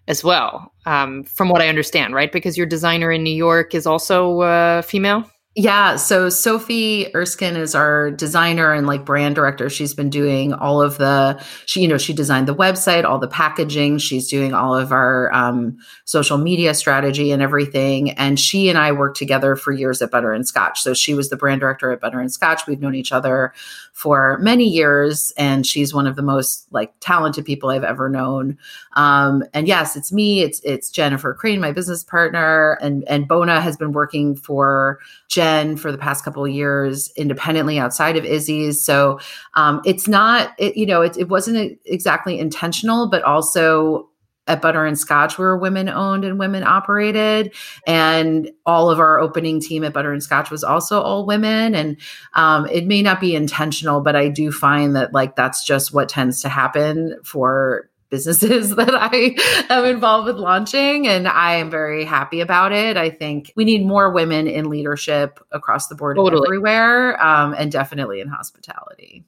as 0.06 0.24
well 0.24 0.72
um, 0.86 1.24
from 1.24 1.48
what 1.50 1.60
i 1.60 1.68
understand 1.68 2.14
right? 2.14 2.32
Because 2.32 2.56
your 2.56 2.66
designer 2.66 3.10
in 3.10 3.22
new 3.22 3.34
york 3.34 3.74
is 3.74 3.86
also 3.86 4.40
uh, 4.40 4.82
female 4.82 5.30
yeah. 5.58 5.96
So 5.96 6.28
Sophie 6.28 7.12
Erskine 7.16 7.56
is 7.56 7.74
our 7.74 8.12
designer 8.12 8.72
and 8.72 8.86
like 8.86 9.04
brand 9.04 9.34
director. 9.34 9.68
She's 9.68 9.92
been 9.92 10.08
doing 10.08 10.52
all 10.52 10.80
of 10.80 10.98
the, 10.98 11.44
she, 11.66 11.80
you 11.80 11.88
know, 11.88 11.98
she 11.98 12.12
designed 12.12 12.46
the 12.46 12.54
website, 12.54 13.02
all 13.02 13.18
the 13.18 13.26
packaging. 13.26 13.98
She's 13.98 14.28
doing 14.28 14.54
all 14.54 14.76
of 14.76 14.92
our 14.92 15.34
um, 15.34 15.76
social 16.04 16.38
media 16.38 16.74
strategy 16.74 17.32
and 17.32 17.42
everything. 17.42 18.12
And 18.12 18.38
she 18.38 18.68
and 18.68 18.78
I 18.78 18.92
worked 18.92 19.16
together 19.16 19.56
for 19.56 19.72
years 19.72 20.00
at 20.00 20.12
Butter 20.12 20.32
and 20.32 20.46
Scotch. 20.46 20.80
So 20.80 20.94
she 20.94 21.12
was 21.12 21.28
the 21.28 21.36
brand 21.36 21.60
director 21.60 21.90
at 21.90 22.00
Butter 22.00 22.20
and 22.20 22.32
Scotch. 22.32 22.68
We've 22.68 22.78
known 22.78 22.94
each 22.94 23.10
other 23.10 23.52
for 23.98 24.38
many 24.38 24.62
years. 24.62 25.32
And 25.36 25.66
she's 25.66 25.92
one 25.92 26.06
of 26.06 26.14
the 26.14 26.22
most 26.22 26.68
like 26.70 26.92
talented 27.00 27.44
people 27.44 27.68
I've 27.68 27.82
ever 27.82 28.08
known. 28.08 28.56
Um, 28.92 29.42
and 29.52 29.66
yes, 29.66 29.96
it's 29.96 30.12
me. 30.12 30.42
It's, 30.42 30.60
it's 30.60 30.88
Jennifer 30.88 31.34
Crane, 31.34 31.58
my 31.58 31.72
business 31.72 32.04
partner. 32.04 32.78
And, 32.80 33.02
and 33.08 33.26
Bona 33.26 33.60
has 33.60 33.76
been 33.76 33.90
working 33.90 34.36
for 34.36 35.00
Jen 35.26 35.76
for 35.76 35.90
the 35.90 35.98
past 35.98 36.24
couple 36.24 36.44
of 36.44 36.52
years 36.52 37.10
independently 37.16 37.80
outside 37.80 38.16
of 38.16 38.24
Izzy's. 38.24 38.80
So 38.84 39.18
um, 39.54 39.82
it's 39.84 40.06
not, 40.06 40.52
it, 40.58 40.76
you 40.76 40.86
know, 40.86 41.02
it, 41.02 41.16
it 41.16 41.28
wasn't 41.28 41.76
exactly 41.84 42.38
intentional, 42.38 43.08
but 43.08 43.24
also 43.24 44.08
at 44.48 44.62
Butter 44.62 44.84
and 44.84 44.98
Scotch, 44.98 45.38
we're 45.38 45.56
women 45.56 45.88
owned 45.88 46.24
and 46.24 46.38
women 46.38 46.64
operated. 46.64 47.54
And 47.86 48.50
all 48.66 48.90
of 48.90 48.98
our 48.98 49.20
opening 49.20 49.60
team 49.60 49.84
at 49.84 49.92
Butter 49.92 50.12
and 50.12 50.22
Scotch 50.22 50.50
was 50.50 50.64
also 50.64 51.00
all 51.00 51.26
women. 51.26 51.74
And 51.74 51.98
um, 52.34 52.66
it 52.66 52.86
may 52.86 53.02
not 53.02 53.20
be 53.20 53.36
intentional, 53.36 54.00
but 54.00 54.16
I 54.16 54.28
do 54.28 54.50
find 54.50 54.96
that 54.96 55.12
like 55.12 55.36
that's 55.36 55.64
just 55.64 55.92
what 55.92 56.08
tends 56.08 56.42
to 56.42 56.48
happen 56.48 57.16
for 57.24 57.90
businesses 58.10 58.70
that 58.76 58.94
I 58.94 59.36
am 59.68 59.84
involved 59.84 60.26
with 60.26 60.36
launching, 60.36 61.06
and 61.06 61.28
I 61.28 61.56
am 61.56 61.70
very 61.70 62.04
happy 62.04 62.40
about 62.40 62.72
it. 62.72 62.96
I 62.96 63.10
think 63.10 63.52
we 63.56 63.64
need 63.64 63.84
more 63.84 64.10
women 64.10 64.46
in 64.46 64.70
leadership 64.70 65.40
across 65.52 65.88
the 65.88 65.94
board 65.94 66.16
totally. 66.16 66.46
everywhere, 66.46 67.22
um, 67.22 67.54
and 67.54 67.70
definitely 67.70 68.20
in 68.20 68.28
hospitality. 68.28 69.24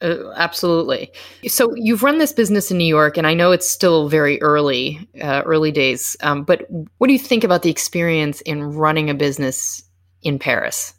Uh, 0.00 0.30
absolutely. 0.36 1.10
So 1.48 1.74
you've 1.74 2.04
run 2.04 2.18
this 2.18 2.32
business 2.32 2.70
in 2.70 2.78
New 2.78 2.86
York, 2.86 3.16
and 3.16 3.26
I 3.26 3.34
know 3.34 3.50
it's 3.50 3.68
still 3.68 4.08
very 4.08 4.40
early, 4.42 5.08
uh, 5.20 5.42
early 5.44 5.72
days. 5.72 6.16
Um, 6.20 6.44
but 6.44 6.66
what 6.98 7.08
do 7.08 7.12
you 7.12 7.18
think 7.18 7.42
about 7.42 7.62
the 7.62 7.70
experience 7.70 8.40
in 8.42 8.62
running 8.62 9.10
a 9.10 9.14
business 9.14 9.82
in 10.22 10.38
Paris 10.38 10.94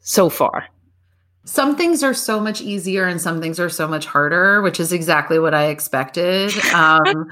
so 0.00 0.28
far? 0.28 0.66
Some 1.50 1.74
things 1.74 2.04
are 2.04 2.14
so 2.14 2.38
much 2.38 2.60
easier 2.60 3.08
and 3.08 3.20
some 3.20 3.40
things 3.40 3.58
are 3.58 3.68
so 3.68 3.88
much 3.88 4.06
harder, 4.06 4.62
which 4.62 4.78
is 4.78 4.92
exactly 4.92 5.40
what 5.40 5.52
I 5.52 5.66
expected. 5.66 6.52
Um, 6.70 7.28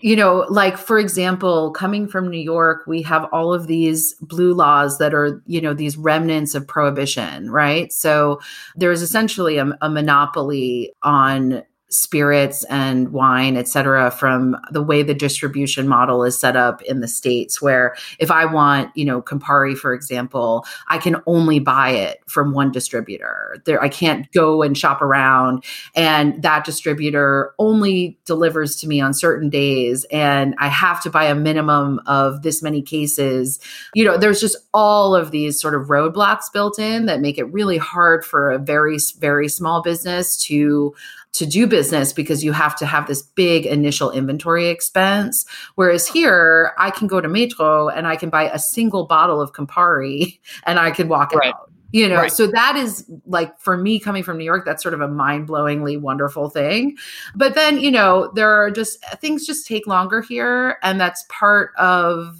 you 0.00 0.14
know, 0.14 0.46
like 0.48 0.78
for 0.78 0.98
example, 0.98 1.72
coming 1.72 2.06
from 2.06 2.30
New 2.30 2.38
York, 2.40 2.84
we 2.86 3.02
have 3.02 3.24
all 3.32 3.52
of 3.52 3.66
these 3.66 4.14
blue 4.20 4.54
laws 4.54 4.98
that 4.98 5.12
are, 5.12 5.42
you 5.46 5.60
know, 5.60 5.74
these 5.74 5.96
remnants 5.96 6.54
of 6.54 6.66
prohibition, 6.66 7.50
right? 7.50 7.92
So 7.92 8.40
there's 8.76 9.02
essentially 9.02 9.58
a, 9.58 9.76
a 9.82 9.90
monopoly 9.90 10.92
on 11.02 11.64
spirits 11.88 12.64
and 12.64 13.12
wine, 13.12 13.56
et 13.56 13.68
cetera, 13.68 14.10
from 14.10 14.56
the 14.72 14.82
way 14.82 15.02
the 15.02 15.14
distribution 15.14 15.86
model 15.86 16.24
is 16.24 16.38
set 16.38 16.56
up 16.56 16.82
in 16.82 17.00
the 17.00 17.08
States, 17.08 17.62
where 17.62 17.94
if 18.18 18.30
I 18.30 18.44
want, 18.44 18.90
you 18.96 19.04
know, 19.04 19.22
Campari, 19.22 19.76
for 19.76 19.94
example, 19.94 20.66
I 20.88 20.98
can 20.98 21.16
only 21.26 21.60
buy 21.60 21.90
it 21.90 22.20
from 22.26 22.52
one 22.52 22.72
distributor. 22.72 23.62
There, 23.64 23.82
I 23.82 23.88
can't 23.88 24.30
go 24.32 24.62
and 24.62 24.76
shop 24.76 25.00
around. 25.00 25.64
And 25.94 26.42
that 26.42 26.64
distributor 26.64 27.54
only 27.58 28.18
delivers 28.24 28.76
to 28.76 28.88
me 28.88 29.00
on 29.00 29.14
certain 29.14 29.48
days. 29.48 30.04
And 30.10 30.54
I 30.58 30.68
have 30.68 31.00
to 31.02 31.10
buy 31.10 31.24
a 31.24 31.34
minimum 31.34 32.00
of 32.06 32.42
this 32.42 32.62
many 32.62 32.82
cases. 32.82 33.60
You 33.94 34.04
know, 34.04 34.18
there's 34.18 34.40
just 34.40 34.56
all 34.74 35.14
of 35.14 35.30
these 35.30 35.60
sort 35.60 35.74
of 35.74 35.86
roadblocks 35.86 36.52
built 36.52 36.78
in 36.78 37.06
that 37.06 37.20
make 37.20 37.38
it 37.38 37.52
really 37.52 37.78
hard 37.78 38.24
for 38.24 38.50
a 38.50 38.58
very, 38.58 38.98
very 39.18 39.48
small 39.48 39.82
business 39.82 40.36
to 40.46 40.94
to 41.36 41.44
do 41.44 41.66
business 41.66 42.14
because 42.14 42.42
you 42.42 42.52
have 42.52 42.74
to 42.76 42.86
have 42.86 43.06
this 43.06 43.20
big 43.20 43.66
initial 43.66 44.10
inventory 44.10 44.68
expense. 44.68 45.44
Whereas 45.74 46.06
here, 46.06 46.72
I 46.78 46.90
can 46.90 47.06
go 47.06 47.20
to 47.20 47.28
Metro 47.28 47.88
and 47.88 48.06
I 48.06 48.16
can 48.16 48.30
buy 48.30 48.48
a 48.48 48.58
single 48.58 49.06
bottle 49.06 49.40
of 49.40 49.52
Campari 49.52 50.38
and 50.64 50.78
I 50.78 50.90
can 50.90 51.08
walk 51.08 51.32
right. 51.32 51.52
out. 51.52 51.70
You 51.92 52.08
know, 52.08 52.16
right. 52.16 52.32
so 52.32 52.48
that 52.48 52.76
is 52.76 53.08
like 53.26 53.58
for 53.60 53.76
me 53.76 54.00
coming 54.00 54.22
from 54.22 54.38
New 54.38 54.44
York, 54.44 54.64
that's 54.64 54.82
sort 54.82 54.92
of 54.92 55.00
a 55.00 55.08
mind 55.08 55.48
blowingly 55.48 55.98
wonderful 55.98 56.50
thing. 56.50 56.96
But 57.34 57.54
then, 57.54 57.78
you 57.78 57.90
know, 57.90 58.32
there 58.34 58.50
are 58.50 58.70
just 58.70 59.02
things 59.20 59.46
just 59.46 59.66
take 59.66 59.86
longer 59.86 60.20
here. 60.20 60.78
And 60.82 61.00
that's 61.00 61.24
part 61.28 61.70
of 61.78 62.38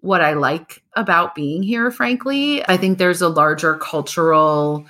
what 0.00 0.20
I 0.20 0.32
like 0.32 0.82
about 0.94 1.34
being 1.34 1.62
here, 1.62 1.90
frankly. 1.90 2.66
I 2.66 2.76
think 2.76 2.98
there's 2.98 3.22
a 3.22 3.28
larger 3.28 3.76
cultural 3.76 4.86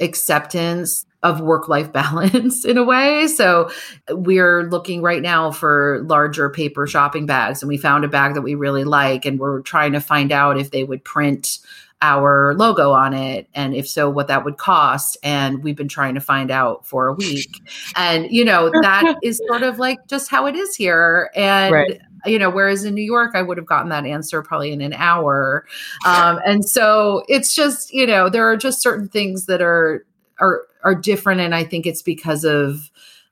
acceptance 0.00 1.04
of 1.30 1.40
work 1.40 1.68
life 1.68 1.92
balance 1.92 2.64
in 2.64 2.78
a 2.78 2.84
way. 2.84 3.26
So 3.26 3.70
we're 4.10 4.64
looking 4.64 5.02
right 5.02 5.22
now 5.22 5.50
for 5.50 6.02
larger 6.06 6.48
paper 6.50 6.86
shopping 6.86 7.26
bags 7.26 7.62
and 7.62 7.68
we 7.68 7.76
found 7.76 8.04
a 8.04 8.08
bag 8.08 8.34
that 8.34 8.42
we 8.42 8.54
really 8.54 8.84
like 8.84 9.24
and 9.24 9.38
we're 9.38 9.60
trying 9.62 9.92
to 9.92 10.00
find 10.00 10.32
out 10.32 10.58
if 10.58 10.70
they 10.70 10.84
would 10.84 11.04
print 11.04 11.58
our 12.02 12.54
logo 12.54 12.92
on 12.92 13.14
it 13.14 13.48
and 13.54 13.74
if 13.74 13.88
so 13.88 14.10
what 14.10 14.28
that 14.28 14.44
would 14.44 14.58
cost 14.58 15.16
and 15.22 15.64
we've 15.64 15.76
been 15.76 15.88
trying 15.88 16.14
to 16.14 16.20
find 16.20 16.50
out 16.50 16.86
for 16.86 17.08
a 17.08 17.14
week. 17.14 17.60
And 17.96 18.30
you 18.30 18.44
know 18.44 18.70
that 18.82 19.16
is 19.22 19.40
sort 19.48 19.62
of 19.62 19.78
like 19.78 20.06
just 20.06 20.30
how 20.30 20.46
it 20.46 20.54
is 20.54 20.76
here. 20.76 21.30
And 21.34 21.72
right. 21.72 22.00
you 22.26 22.38
know 22.38 22.50
whereas 22.50 22.84
in 22.84 22.94
new 22.94 23.04
york 23.04 23.32
i 23.34 23.40
would 23.40 23.56
have 23.56 23.66
gotten 23.66 23.88
that 23.88 24.04
answer 24.04 24.42
probably 24.42 24.72
in 24.72 24.82
an 24.82 24.92
hour. 24.92 25.66
Um, 26.06 26.38
and 26.44 26.68
so 26.68 27.24
it's 27.28 27.54
just 27.54 27.92
you 27.92 28.06
know 28.06 28.28
there 28.28 28.46
are 28.50 28.56
just 28.56 28.82
certain 28.82 29.08
things 29.08 29.46
that 29.46 29.62
are 29.62 30.04
are 30.40 30.62
are 30.84 30.94
different 30.94 31.40
and 31.40 31.54
i 31.54 31.64
think 31.64 31.86
it's 31.86 32.02
because 32.02 32.44
of 32.44 32.90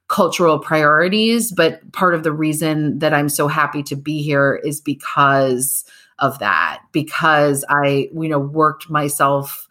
cultural 0.09 0.59
priorities 0.59 1.51
but 1.53 1.81
part 1.93 2.15
of 2.15 2.23
the 2.23 2.33
reason 2.33 2.99
that 2.99 3.15
i'm 3.15 3.29
so 3.29 3.49
happy 3.49 3.83
to 3.83 3.97
be 3.97 4.23
here 4.23 4.61
is 4.65 4.81
because 4.81 5.85
of 6.19 6.39
that 6.39 6.81
because 6.93 7.65
i 7.69 8.09
you 8.15 8.29
know 8.29 8.39
worked 8.39 8.91
myself 8.91 9.69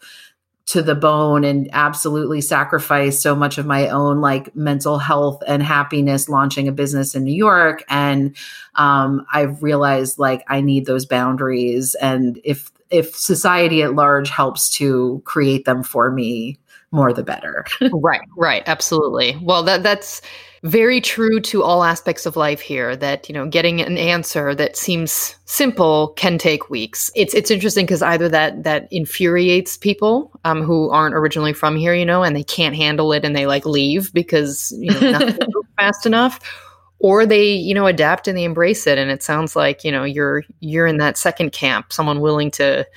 to 0.66 0.82
the 0.82 0.96
bone 0.96 1.44
and 1.44 1.70
absolutely 1.74 2.40
sacrificed 2.40 3.22
so 3.22 3.36
much 3.36 3.58
of 3.58 3.66
my 3.66 3.90
own 3.90 4.22
like 4.22 4.56
mental 4.56 4.98
health 4.98 5.44
and 5.46 5.62
happiness 5.62 6.30
launching 6.30 6.68
a 6.68 6.72
business 6.72 7.16
in 7.16 7.24
New 7.24 7.36
York. 7.36 7.84
And 7.90 8.36
um, 8.76 9.26
I've 9.34 9.62
realized 9.62 10.20
like 10.20 10.44
I 10.48 10.62
need 10.62 10.86
those 10.86 11.06
boundaries. 11.06 11.96
And 11.96 12.40
if 12.44 12.72
if 12.90 13.16
society 13.16 13.82
at 13.82 13.96
large 13.96 14.30
helps 14.30 14.70
to 14.78 15.22
create 15.26 15.66
them 15.66 15.84
for 15.84 16.12
me, 16.12 16.60
more 16.94 17.12
the 17.12 17.24
better. 17.24 17.66
right, 17.92 18.22
right, 18.38 18.64
absolutely. 18.68 19.38
Well, 19.42 19.64
that 19.64 19.84
that's 19.84 20.22
very 20.62 21.02
true 21.02 21.42
to 21.42 21.62
all 21.62 21.84
aspects 21.84 22.26
of 22.26 22.38
life 22.38 22.62
here 22.62 22.96
that, 22.96 23.28
you 23.28 23.34
know, 23.34 23.46
getting 23.46 23.82
an 23.82 23.98
answer 23.98 24.56
that 24.56 24.78
seems 24.78 25.36
simple 25.44 26.10
can 26.16 26.38
take 26.38 26.70
weeks. 26.70 27.12
It's 27.16 27.34
it's 27.34 27.52
interesting 27.52 27.86
because 27.86 28.02
either 28.02 28.30
that 28.30 28.64
that 28.64 28.88
infuriates 28.92 29.76
people 29.76 30.32
um, 30.46 30.62
who 30.62 30.90
aren't 30.90 31.16
originally 31.16 31.52
from 31.52 31.76
here, 31.76 31.94
you 31.94 32.06
know, 32.06 32.24
and 32.24 32.36
they 32.36 32.44
can't 32.44 32.76
handle 32.76 33.12
it 33.12 33.26
and 33.26 33.36
they 33.36 33.46
like 33.46 33.66
leave 33.66 34.14
because, 34.14 34.72
you 34.78 34.92
know, 34.92 35.12
nothing 35.12 35.38
fast 35.78 36.06
enough 36.06 36.40
or 37.00 37.26
they 37.26 37.52
you 37.52 37.74
know 37.74 37.86
adapt 37.86 38.28
and 38.28 38.38
they 38.38 38.46
embrace 38.46 38.88
it 38.88 38.98
and 38.98 39.12
it 39.12 39.22
sounds 39.22 39.56
like 39.56 39.84
you 39.84 39.92
know 39.92 40.04
you're 40.06 40.44
you're 40.62 40.88
in 40.88 40.98
that 40.98 41.18
second 41.18 41.52
camp 41.52 41.92
someone 41.92 42.22
willing 42.22 42.50
to 42.50 42.88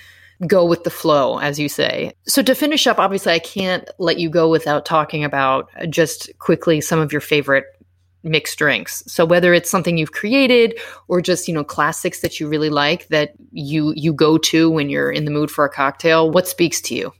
go 0.46 0.64
with 0.64 0.84
the 0.84 0.90
flow, 0.90 1.38
as 1.38 1.58
you 1.58 1.68
say. 1.68 2.12
So, 2.26 2.42
to 2.42 2.54
finish 2.54 2.86
up, 2.86 2.98
obviously, 2.98 3.32
I 3.32 3.38
can't 3.38 3.88
let 3.98 4.18
you 4.18 4.28
go 4.28 4.50
without 4.50 4.84
talking 4.84 5.24
about 5.24 5.70
just 5.88 6.30
quickly 6.38 6.80
some 6.80 6.98
of 6.98 7.12
your 7.12 7.20
favorite 7.20 7.64
mixed 8.26 8.58
drinks. 8.58 9.02
So 9.06 9.24
whether 9.24 9.54
it's 9.54 9.70
something 9.70 9.96
you've 9.96 10.12
created 10.12 10.78
or 11.08 11.20
just, 11.20 11.48
you 11.48 11.54
know, 11.54 11.64
classics 11.64 12.20
that 12.20 12.40
you 12.40 12.48
really 12.48 12.70
like 12.70 13.06
that 13.08 13.32
you 13.52 13.92
you 13.96 14.12
go 14.12 14.36
to 14.36 14.70
when 14.70 14.90
you're 14.90 15.12
in 15.12 15.24
the 15.24 15.30
mood 15.30 15.50
for 15.50 15.64
a 15.64 15.70
cocktail, 15.70 16.30
what 16.30 16.48
speaks 16.48 16.80
to 16.82 16.94
you? 16.94 17.12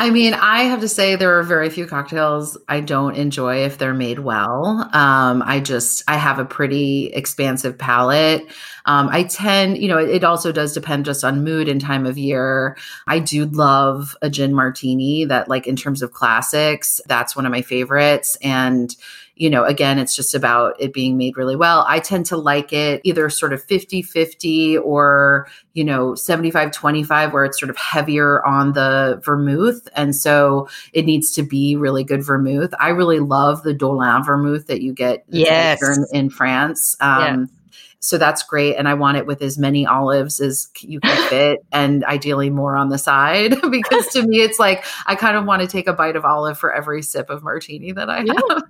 I 0.00 0.10
mean, 0.10 0.32
I 0.32 0.62
have 0.62 0.80
to 0.82 0.88
say 0.88 1.16
there 1.16 1.40
are 1.40 1.42
very 1.42 1.70
few 1.70 1.84
cocktails 1.84 2.56
I 2.68 2.78
don't 2.78 3.16
enjoy 3.16 3.64
if 3.64 3.78
they're 3.78 3.92
made 3.92 4.20
well. 4.20 4.88
Um, 4.92 5.42
I 5.44 5.58
just 5.58 6.04
I 6.06 6.16
have 6.16 6.38
a 6.38 6.44
pretty 6.44 7.06
expansive 7.08 7.76
palate. 7.76 8.46
Um, 8.84 9.08
I 9.10 9.24
tend, 9.24 9.76
you 9.76 9.88
know, 9.88 9.98
it, 9.98 10.08
it, 10.08 10.24
also 10.24 10.52
does 10.52 10.72
depend 10.72 11.04
just 11.04 11.24
on 11.24 11.42
mood 11.42 11.68
and 11.68 11.80
time 11.80 12.06
of 12.06 12.16
year. 12.16 12.76
I 13.08 13.18
do 13.18 13.46
love 13.46 14.16
a 14.22 14.30
gin 14.30 14.54
martini. 14.54 15.24
That, 15.24 15.48
like, 15.48 15.66
in 15.66 15.74
terms 15.74 16.00
of 16.00 16.12
classics, 16.12 17.00
that's 17.06 17.34
one 17.34 17.44
of 17.44 17.52
my 17.52 17.60
favorites. 17.60 18.38
And 18.40 18.94
you 19.38 19.48
know, 19.48 19.64
again, 19.64 19.98
it's 19.98 20.14
just 20.16 20.34
about 20.34 20.74
it 20.80 20.92
being 20.92 21.16
made 21.16 21.36
really 21.36 21.56
well. 21.56 21.84
I 21.88 22.00
tend 22.00 22.26
to 22.26 22.36
like 22.36 22.72
it 22.72 23.00
either 23.04 23.30
sort 23.30 23.52
of 23.52 23.62
50 23.62 24.02
50 24.02 24.78
or, 24.78 25.48
you 25.74 25.84
know, 25.84 26.14
75 26.14 26.72
25, 26.72 27.32
where 27.32 27.44
it's 27.44 27.58
sort 27.58 27.70
of 27.70 27.76
heavier 27.76 28.44
on 28.44 28.72
the 28.72 29.20
vermouth. 29.24 29.88
And 29.94 30.14
so 30.14 30.68
it 30.92 31.06
needs 31.06 31.30
to 31.32 31.42
be 31.42 31.76
really 31.76 32.02
good 32.02 32.24
vermouth. 32.24 32.74
I 32.80 32.88
really 32.88 33.20
love 33.20 33.62
the 33.62 33.74
Dolin 33.74 34.26
vermouth 34.26 34.66
that 34.66 34.82
you 34.82 34.92
get 34.92 35.24
yes. 35.28 35.80
in, 35.82 36.06
in 36.12 36.30
France. 36.30 36.96
Um, 37.00 37.40
yes 37.42 37.57
so 38.00 38.16
that's 38.16 38.42
great. 38.44 38.76
And 38.76 38.88
I 38.88 38.94
want 38.94 39.16
it 39.16 39.26
with 39.26 39.42
as 39.42 39.58
many 39.58 39.84
olives 39.86 40.40
as 40.40 40.68
you 40.80 41.00
can 41.00 41.28
fit 41.28 41.64
and 41.72 42.04
ideally 42.04 42.50
more 42.50 42.76
on 42.76 42.90
the 42.90 42.98
side 42.98 43.56
because 43.70 44.06
to 44.08 44.22
me, 44.22 44.40
it's 44.40 44.58
like 44.58 44.84
I 45.06 45.14
kind 45.14 45.36
of 45.36 45.44
want 45.44 45.62
to 45.62 45.68
take 45.68 45.86
a 45.86 45.92
bite 45.92 46.16
of 46.16 46.24
olive 46.24 46.58
for 46.58 46.72
every 46.72 47.02
sip 47.02 47.30
of 47.30 47.42
martini 47.42 47.92
that 47.92 48.08
I 48.08 48.18
have. 48.18 48.62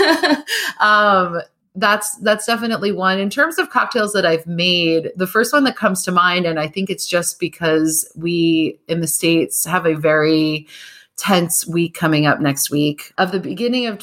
Yeah. 0.00 0.42
um, 0.80 1.40
that's 1.78 2.16
that's 2.18 2.46
definitely 2.46 2.90
one 2.90 3.18
in 3.18 3.28
terms 3.28 3.58
of 3.58 3.68
cocktails 3.70 4.12
that 4.14 4.24
I've 4.24 4.46
made. 4.46 5.12
The 5.14 5.26
first 5.26 5.52
one 5.52 5.64
that 5.64 5.76
comes 5.76 6.02
to 6.04 6.12
mind, 6.12 6.46
and 6.46 6.58
I 6.58 6.68
think 6.68 6.88
it's 6.88 7.06
just 7.06 7.38
because 7.38 8.10
we 8.16 8.78
in 8.88 9.00
the 9.00 9.06
states 9.06 9.64
have 9.66 9.84
a 9.84 9.94
very 9.94 10.66
tense 11.16 11.66
week 11.66 11.94
coming 11.94 12.24
up 12.24 12.40
next 12.40 12.70
week. 12.70 13.12
Of 13.18 13.30
the 13.30 13.40
beginning 13.40 13.86
of 13.86 13.98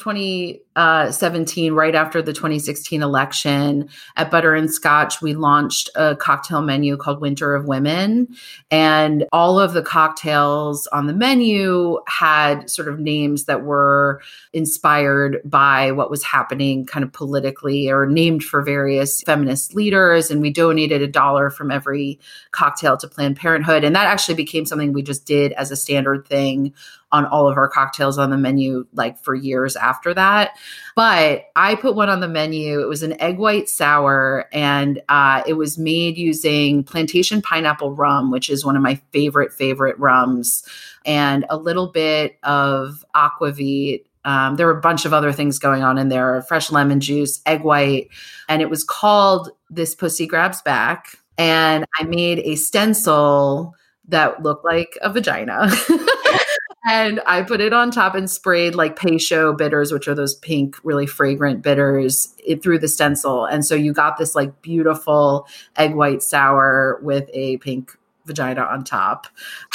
Uh, 0.76 1.04
2017, 1.06 1.72
right 1.72 1.94
after 1.94 2.20
the 2.20 2.32
2016 2.32 3.02
election, 3.02 3.88
at 4.16 4.30
Butter 4.30 4.54
and 4.54 4.72
Scotch, 4.72 5.22
we 5.22 5.34
launched 5.34 5.88
a 5.94 6.16
cocktail 6.16 6.62
menu 6.62 6.96
called 6.96 7.20
Winter 7.20 7.54
of 7.54 7.66
Women. 7.66 8.28
And 8.70 9.24
all 9.32 9.60
of 9.60 9.72
the 9.72 9.82
cocktails 9.82 10.86
on 10.88 11.06
the 11.06 11.12
menu 11.12 11.98
had 12.08 12.68
sort 12.68 12.88
of 12.88 12.98
names 12.98 13.44
that 13.44 13.62
were 13.62 14.20
inspired 14.52 15.40
by 15.44 15.92
what 15.92 16.10
was 16.10 16.22
happening 16.22 16.86
kind 16.86 17.04
of 17.04 17.12
politically 17.12 17.88
or 17.88 18.06
named 18.06 18.42
for 18.44 18.62
various 18.62 19.22
feminist 19.22 19.74
leaders. 19.74 20.30
And 20.30 20.40
we 20.40 20.50
donated 20.50 21.02
a 21.02 21.08
dollar 21.08 21.50
from 21.50 21.70
every 21.70 22.18
cocktail 22.50 22.96
to 22.96 23.08
Planned 23.08 23.36
Parenthood. 23.36 23.84
And 23.84 23.94
that 23.94 24.06
actually 24.06 24.34
became 24.34 24.66
something 24.66 24.92
we 24.92 25.02
just 25.02 25.24
did 25.24 25.52
as 25.52 25.70
a 25.70 25.76
standard 25.76 26.26
thing 26.26 26.74
on 27.14 27.24
all 27.26 27.48
of 27.48 27.56
our 27.56 27.68
cocktails 27.68 28.18
on 28.18 28.30
the 28.30 28.36
menu 28.36 28.86
like 28.92 29.16
for 29.22 29.34
years 29.34 29.76
after 29.76 30.12
that. 30.12 30.58
But 30.96 31.44
I 31.54 31.76
put 31.76 31.94
one 31.94 32.10
on 32.10 32.18
the 32.18 32.28
menu. 32.28 32.80
It 32.80 32.88
was 32.88 33.04
an 33.04 33.20
egg 33.20 33.38
white 33.38 33.68
sour, 33.68 34.46
and 34.52 35.00
uh, 35.08 35.42
it 35.46 35.54
was 35.54 35.78
made 35.78 36.18
using 36.18 36.82
plantation 36.82 37.40
pineapple 37.40 37.92
rum, 37.92 38.32
which 38.32 38.50
is 38.50 38.64
one 38.64 38.76
of 38.76 38.82
my 38.82 38.96
favorite 39.12 39.52
favorite 39.52 39.98
rums, 39.98 40.66
and 41.06 41.46
a 41.48 41.56
little 41.56 41.86
bit 41.86 42.36
of 42.42 43.04
aquavit 43.14 44.02
um, 44.24 44.56
there 44.56 44.66
were 44.66 44.78
a 44.78 44.80
bunch 44.80 45.04
of 45.04 45.12
other 45.12 45.32
things 45.32 45.58
going 45.58 45.82
on 45.82 45.98
in 45.98 46.08
there 46.08 46.40
fresh 46.42 46.72
lemon 46.72 46.98
juice, 46.98 47.42
egg 47.44 47.62
white. 47.62 48.08
And 48.48 48.62
it 48.62 48.70
was 48.70 48.82
called 48.82 49.50
This 49.68 49.94
Pussy 49.94 50.26
Grabs 50.26 50.62
Back. 50.62 51.18
And 51.36 51.84
I 52.00 52.04
made 52.04 52.38
a 52.38 52.54
stencil 52.54 53.74
that 54.08 54.42
looked 54.42 54.64
like 54.64 54.96
a 55.02 55.12
vagina. 55.12 55.70
and 56.84 57.20
I 57.26 57.42
put 57.42 57.60
it 57.60 57.72
on 57.72 57.90
top 57.90 58.14
and 58.14 58.30
sprayed 58.30 58.74
like 58.74 58.96
Peychaud 58.96 59.56
bitters, 59.56 59.92
which 59.92 60.06
are 60.06 60.14
those 60.14 60.34
pink, 60.34 60.76
really 60.84 61.06
fragrant 61.06 61.62
bitters, 61.62 62.34
it, 62.44 62.62
through 62.62 62.78
the 62.78 62.88
stencil. 62.88 63.46
And 63.46 63.64
so 63.64 63.74
you 63.74 63.92
got 63.92 64.18
this 64.18 64.34
like 64.34 64.60
beautiful 64.62 65.46
egg 65.76 65.94
white 65.94 66.22
sour 66.22 67.00
with 67.02 67.28
a 67.32 67.56
pink 67.58 67.96
vagina 68.26 68.62
on 68.62 68.84
top. 68.84 69.26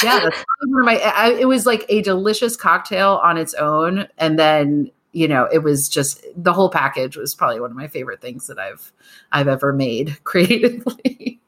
Yeah, 0.04 0.20
that's 0.20 0.46
one 0.68 0.82
of 0.82 0.86
my. 0.86 1.00
I, 1.00 1.32
it 1.32 1.48
was 1.48 1.66
like 1.66 1.86
a 1.90 2.02
delicious 2.02 2.56
cocktail 2.56 3.20
on 3.24 3.38
its 3.38 3.54
own, 3.56 4.08
and 4.18 4.38
then 4.38 4.92
you 5.12 5.28
know 5.28 5.48
it 5.52 5.60
was 5.60 5.90
just 5.90 6.24
the 6.36 6.54
whole 6.54 6.70
package 6.70 7.18
was 7.18 7.34
probably 7.34 7.60
one 7.60 7.72
of 7.72 7.78
my 7.78 7.88
favorite 7.88 8.22
things 8.22 8.48
that 8.48 8.60
I've 8.60 8.92
I've 9.32 9.48
ever 9.48 9.74
made 9.74 10.18
creatively. 10.24 11.40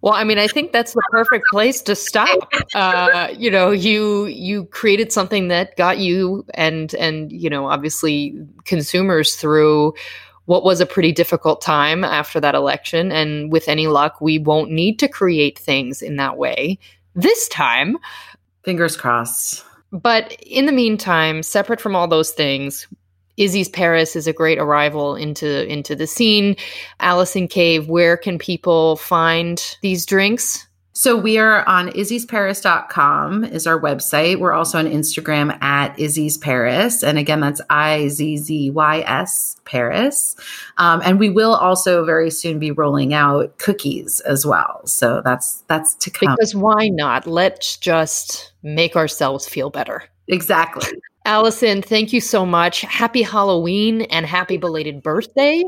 Well, 0.00 0.12
I 0.12 0.24
mean, 0.24 0.38
I 0.38 0.46
think 0.46 0.72
that's 0.72 0.92
the 0.92 1.02
perfect 1.10 1.46
place 1.50 1.82
to 1.82 1.94
stop. 1.94 2.50
Uh, 2.74 3.28
you 3.36 3.50
know, 3.50 3.70
you 3.70 4.26
you 4.26 4.66
created 4.66 5.12
something 5.12 5.48
that 5.48 5.76
got 5.76 5.98
you 5.98 6.44
and 6.54 6.94
and 6.94 7.32
you 7.32 7.50
know, 7.50 7.66
obviously 7.66 8.34
consumers 8.64 9.34
through 9.34 9.94
what 10.44 10.64
was 10.64 10.80
a 10.80 10.86
pretty 10.86 11.12
difficult 11.12 11.60
time 11.60 12.04
after 12.04 12.40
that 12.40 12.54
election. 12.54 13.12
And 13.12 13.52
with 13.52 13.68
any 13.68 13.86
luck, 13.86 14.20
we 14.20 14.38
won't 14.38 14.70
need 14.70 14.98
to 15.00 15.08
create 15.08 15.58
things 15.58 16.00
in 16.00 16.16
that 16.16 16.38
way 16.38 16.78
this 17.14 17.48
time. 17.48 17.98
Fingers 18.64 18.96
crossed. 18.96 19.64
But 19.92 20.32
in 20.42 20.66
the 20.66 20.72
meantime, 20.72 21.42
separate 21.42 21.80
from 21.80 21.96
all 21.96 22.08
those 22.08 22.30
things, 22.30 22.86
Izzy's 23.38 23.68
Paris 23.68 24.16
is 24.16 24.26
a 24.26 24.32
great 24.32 24.58
arrival 24.58 25.14
into 25.16 25.66
into 25.66 25.94
the 25.94 26.06
scene. 26.06 26.56
Allison 27.00 27.48
Kave, 27.48 27.86
where 27.86 28.16
can 28.16 28.38
people 28.38 28.96
find 28.96 29.76
these 29.80 30.04
drinks? 30.04 30.68
So 30.98 31.16
we 31.16 31.38
are 31.38 31.64
on 31.68 31.90
izzysparis.com 31.90 33.44
is 33.44 33.68
our 33.68 33.80
website. 33.80 34.40
We're 34.40 34.52
also 34.52 34.80
on 34.80 34.86
Instagram 34.86 35.56
at 35.62 35.96
Izzy's 35.96 36.36
Paris. 36.36 37.04
And 37.04 37.18
again, 37.18 37.38
that's 37.38 37.60
I-Z-Z-Y-S 37.70 39.56
Paris. 39.64 40.34
Um, 40.78 41.00
and 41.04 41.20
we 41.20 41.30
will 41.30 41.54
also 41.54 42.04
very 42.04 42.32
soon 42.32 42.58
be 42.58 42.72
rolling 42.72 43.14
out 43.14 43.58
cookies 43.58 44.18
as 44.22 44.44
well. 44.44 44.80
So 44.86 45.22
that's, 45.24 45.62
that's 45.68 45.94
to 45.94 46.10
come. 46.10 46.34
Because 46.34 46.56
why 46.56 46.88
not? 46.88 47.28
Let's 47.28 47.76
just 47.76 48.52
make 48.64 48.96
ourselves 48.96 49.46
feel 49.48 49.70
better. 49.70 50.02
Exactly. 50.26 50.88
Allison, 51.28 51.82
thank 51.82 52.14
you 52.14 52.22
so 52.22 52.46
much. 52.46 52.80
Happy 52.80 53.20
Halloween 53.20 54.00
and 54.00 54.24
happy 54.24 54.56
belated 54.56 55.02
birthday. 55.02 55.62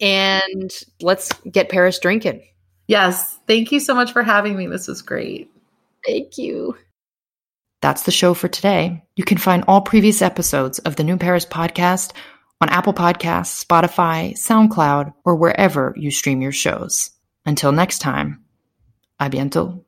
And 0.00 0.70
let's 1.02 1.32
get 1.50 1.68
Paris 1.68 1.98
drinking. 1.98 2.46
Yes. 2.86 3.36
Thank 3.48 3.72
you 3.72 3.80
so 3.80 3.92
much 3.92 4.12
for 4.12 4.22
having 4.22 4.56
me. 4.56 4.68
This 4.68 4.86
was 4.86 5.02
great. 5.02 5.50
Thank 6.06 6.38
you. 6.38 6.76
That's 7.82 8.04
the 8.04 8.12
show 8.12 8.34
for 8.34 8.46
today. 8.46 9.02
You 9.16 9.24
can 9.24 9.36
find 9.36 9.64
all 9.66 9.80
previous 9.80 10.22
episodes 10.22 10.78
of 10.78 10.94
the 10.94 11.02
New 11.02 11.16
Paris 11.16 11.44
podcast 11.44 12.12
on 12.60 12.68
Apple 12.68 12.94
Podcasts, 12.94 13.64
Spotify, 13.64 14.34
SoundCloud, 14.34 15.12
or 15.24 15.34
wherever 15.34 15.92
you 15.96 16.12
stream 16.12 16.40
your 16.40 16.52
shows. 16.52 17.10
Until 17.44 17.72
next 17.72 17.98
time, 17.98 18.44
a 19.18 19.28
bientôt. 19.28 19.82